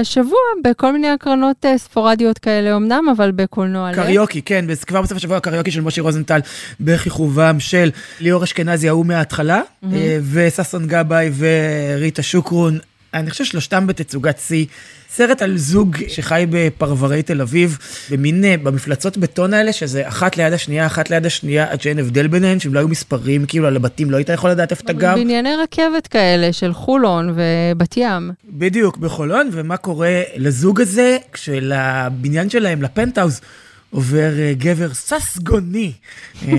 [0.00, 3.94] השבוע בכל מיני הקרנות אה, ספורדיות כאלה אמנם, אבל בקולנוע.
[3.94, 6.40] קריוקי, כן, כבר בסוף השבוע הקריוקי של משה רוזנטל,
[6.80, 7.90] בכיכובם של
[8.20, 9.60] ליאור אשכנזי, ההוא מההתחלה,
[9.92, 12.78] אה, וששון גבאי וריטה שוקרון.
[13.16, 14.66] אני חושב שלושתם בתצוגת שיא.
[15.10, 17.78] סרט על זוג שחי בפרברי תל אביב,
[18.10, 22.26] במין, אה, במפלצות בטון האלה, שזה אחת ליד השנייה, אחת ליד השנייה, עד שאין הבדל
[22.26, 25.14] ביניהן, שהם לא היו מספרים כאילו על הבתים, לא היית יכול לדעת איפה אתה גר.
[25.14, 28.30] בנייני רכבת כאלה של חולון ובת ים.
[28.44, 33.40] בדיוק, בחולון, ומה קורה לזוג הזה, כשלבניין שלהם, לפנטהאוז,
[33.90, 35.92] עובר אה, גבר ססגוני
[36.48, 36.52] אה,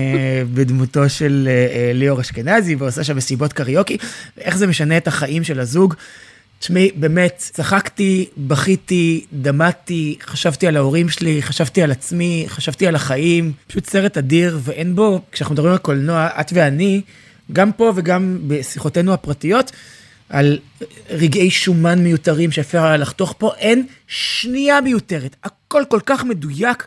[0.54, 1.48] בדמותו של
[1.94, 3.96] ליאור אשכנזי, ועושה שם מסיבות קריוקי,
[4.40, 5.94] איך זה משנה את החיים של הזוג.
[6.58, 13.52] תשמעי, באמת, צחקתי, בכיתי, דמעתי, חשבתי על ההורים שלי, חשבתי על עצמי, חשבתי על החיים,
[13.66, 17.00] פשוט סרט אדיר, ואין בו, כשאנחנו מדברים על קולנוע, את ואני,
[17.52, 19.72] גם פה וגם בשיחותינו הפרטיות,
[20.28, 20.58] על
[21.10, 25.36] רגעי שומן מיותרים שאפשר היה לחתוך פה, אין שנייה מיותרת.
[25.44, 26.86] הכל כל כך מדויק,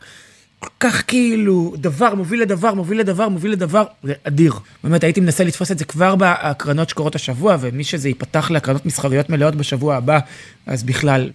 [0.61, 4.53] כל כך כאילו דבר מוביל לדבר, מוביל לדבר, מוביל לדבר, זה אדיר.
[4.83, 9.29] באמת, הייתי מנסה לתפוס את זה כבר בהקרנות שקורות השבוע, ומי שזה ייפתח להקרנות מסחריות
[9.29, 10.19] מלאות בשבוע הבא,
[10.65, 11.29] אז בכלל,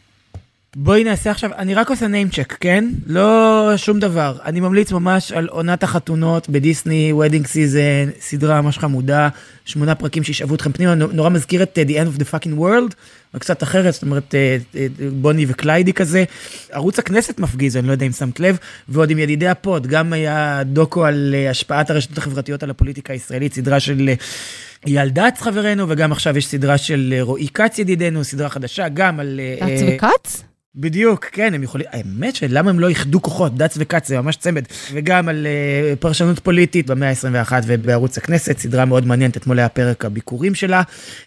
[0.78, 2.84] בואי נעשה עכשיו, אני רק עושה name check, כן?
[3.06, 4.36] לא שום דבר.
[4.44, 9.28] אני ממליץ ממש על עונת החתונות בדיסני, Wedding Season, סדרה ממש חמודה,
[9.64, 12.60] שמונה פרקים שישאבו אתכם פנימה, נו- נורא מזכיר את uh, The End of the Fucking
[12.60, 12.94] World,
[13.34, 14.76] רק קצת אחרת, זאת אומרת, uh, uh,
[15.12, 16.24] בוני וקליידי כזה.
[16.70, 18.58] ערוץ הכנסת מפגיז, אני לא יודע אם שמת לב,
[18.88, 23.80] ועוד עם ידידי הפוד, גם היה דוקו על השפעת הרשתות החברתיות על הפוליטיקה הישראלית, סדרה
[23.80, 24.10] של...
[24.86, 29.40] אייל דץ חברנו, וגם עכשיו יש סדרה של רועי כץ ידידנו, סדרה חדשה, גם על...
[29.60, 30.44] דץ וכץ?
[30.78, 34.64] בדיוק, כן, הם יכולים, האמת שלמה הם לא איחדו כוחות, דץ וכץ זה ממש צמד,
[34.92, 40.04] וגם על uh, פרשנות פוליטית במאה ה-21 ובערוץ הכנסת, סדרה מאוד מעניינת, אתמול היה פרק
[40.04, 40.82] הביקורים שלה.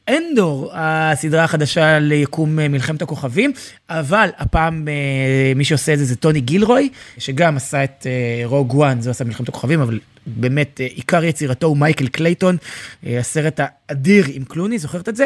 [0.10, 3.52] אנדור, הסדרה החדשה ליקום uh, מלחמת הכוכבים,
[3.90, 8.08] אבל הפעם uh, מי שעושה את זה זה טוני גילרוי, שגם עשה את
[8.44, 12.58] uh, Rogue One, זה עשה מלחמת הכוכבים, אבל באמת עיקר יצירתו הוא מייקל קלייטון,
[13.04, 15.26] הסרט האדיר עם קלוני, זוכרת את זה?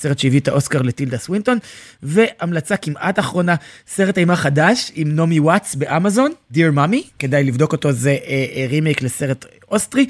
[0.00, 1.58] סרט שהביא את האוסקר לטילדה סווינטון,
[2.02, 3.54] והמלצה כמעט אחרונה,
[3.86, 8.66] סרט אימה חדש עם נעמי וואטס באמזון, Dear Mommy, כדאי לבדוק אותו, זה אה, אה,
[8.68, 10.06] רימייק לסרט אוסטרי,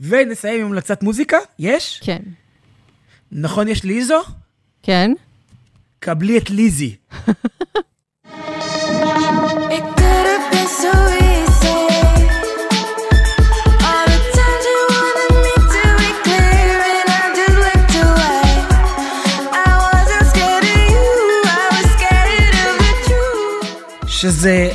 [0.00, 2.00] ונסיים עם המלצת מוזיקה, יש?
[2.04, 2.22] כן.
[3.32, 4.22] נכון, יש ליזו?
[4.82, 5.12] כן?
[6.00, 6.96] קבלי את ליזי.
[24.22, 24.70] שזה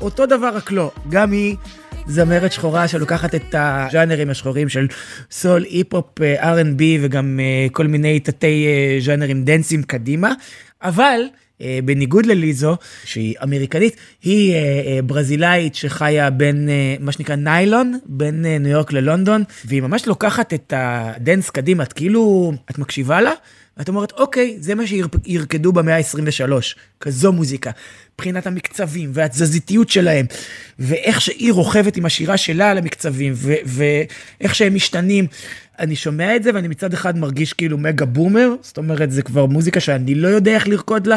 [0.00, 1.56] אותו דבר רק לא, גם היא
[2.06, 4.86] זמרת שחורה שלוקחת את הז'אנרים השחורים של
[5.30, 10.32] סול, היפ-הופ, אה, R&B וגם אה, כל מיני תתי אה, ז'אנרים דנסים קדימה,
[10.82, 11.20] אבל
[11.84, 18.46] בניגוד לליזו, שהיא אמריקנית, היא אה, אה, ברזילאית שחיה בין אה, מה שנקרא NyLon, בין
[18.46, 23.20] אה, ניו יורק ללונדון, והיא ממש לוקחת את ה dance קדימה, את כאילו, את מקשיבה
[23.20, 23.32] לה,
[23.76, 26.52] ואת אומרת, אוקיי, זה מה שירקדו במאה ה-23,
[27.00, 27.70] כזו מוזיקה.
[28.14, 30.26] מבחינת המקצבים והתזזיתיות שלהם,
[30.78, 33.32] ואיך שהיא רוכבת עם השירה שלה על המקצבים,
[33.64, 35.26] ואיך שהם משתנים.
[35.78, 39.46] אני שומע את זה ואני מצד אחד מרגיש כאילו mega boomer, זאת אומרת, זה כבר
[39.46, 41.16] מוזיקה שאני לא יודע איך לרקוד לה,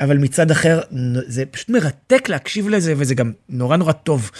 [0.00, 0.80] אבל מצד אחר,
[1.26, 4.30] זה פשוט מרתק להקשיב לזה, וזה גם נורא נורא טוב.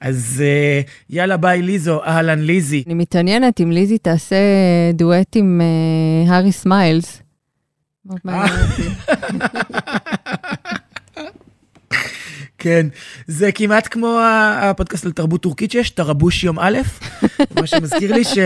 [0.00, 2.82] אז אה, יאללה ביי ליזו, אהלן ליזי.
[2.86, 4.36] אני מתעניינת אם ליזי תעשה
[4.94, 7.22] דואט עם אה, הארי סטיילס.
[8.10, 8.82] אותי.
[12.58, 12.86] כן,
[13.26, 14.20] זה כמעט כמו
[14.62, 16.78] הפודקאסט על תרבות טורקית שיש, תרבוש יום א',
[17.60, 18.38] מה שמזכיר לי ש...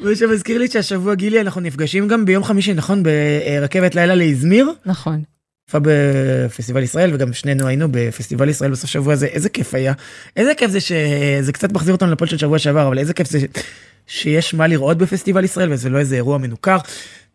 [0.00, 3.02] מה שמזכיר לי שהשבוע גילי אנחנו נפגשים גם ביום חמישי, נכון?
[3.02, 5.22] ברכבת לילה לאזמיר, נכון.
[5.66, 9.92] הופעה בפסטיבל ישראל, וגם שנינו היינו בפסטיבל ישראל בסוף שבוע הזה, איזה כיף היה.
[10.36, 13.38] איזה כיף זה שזה קצת מחזיר אותנו לפוד של שבוע שעבר, אבל איזה כיף זה
[14.06, 16.76] שיש מה לראות בפסטיבל ישראל, וזה לא איזה אירוע מנוכר.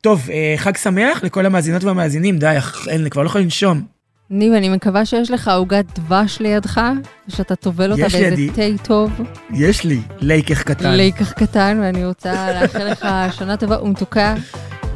[0.01, 2.57] טוב, אה, חג שמח לכל המאזינות והמאזינים, די,
[2.87, 3.81] אין, כבר לא יכול לנשום.
[4.29, 6.81] ניב, אני מקווה שיש לך עוגת דבש לידך,
[7.27, 8.77] ושאתה טובל אותה באיזה לידי.
[8.77, 9.11] תה טוב,
[9.53, 10.89] יש לי לייקח קטן.
[10.91, 14.35] ליקח קטן, ואני רוצה לאחל לך שנה טובה ומתוקה,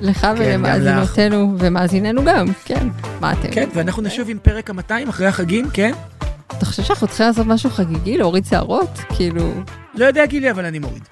[0.01, 2.87] לך כן, ולמאזינותינו, ומאזיננו גם, כן.
[3.21, 3.51] מה אתם?
[3.51, 5.91] כן, ואנחנו נשוב עם פרק ה-200 אחרי החגים, כן?
[6.47, 8.99] אתה חושב שאנחנו צריכים לעשות משהו חגיגי, להוריד שערות?
[9.15, 9.53] כאילו...
[9.95, 11.03] לא יודע גילי, אבל אני מוריד.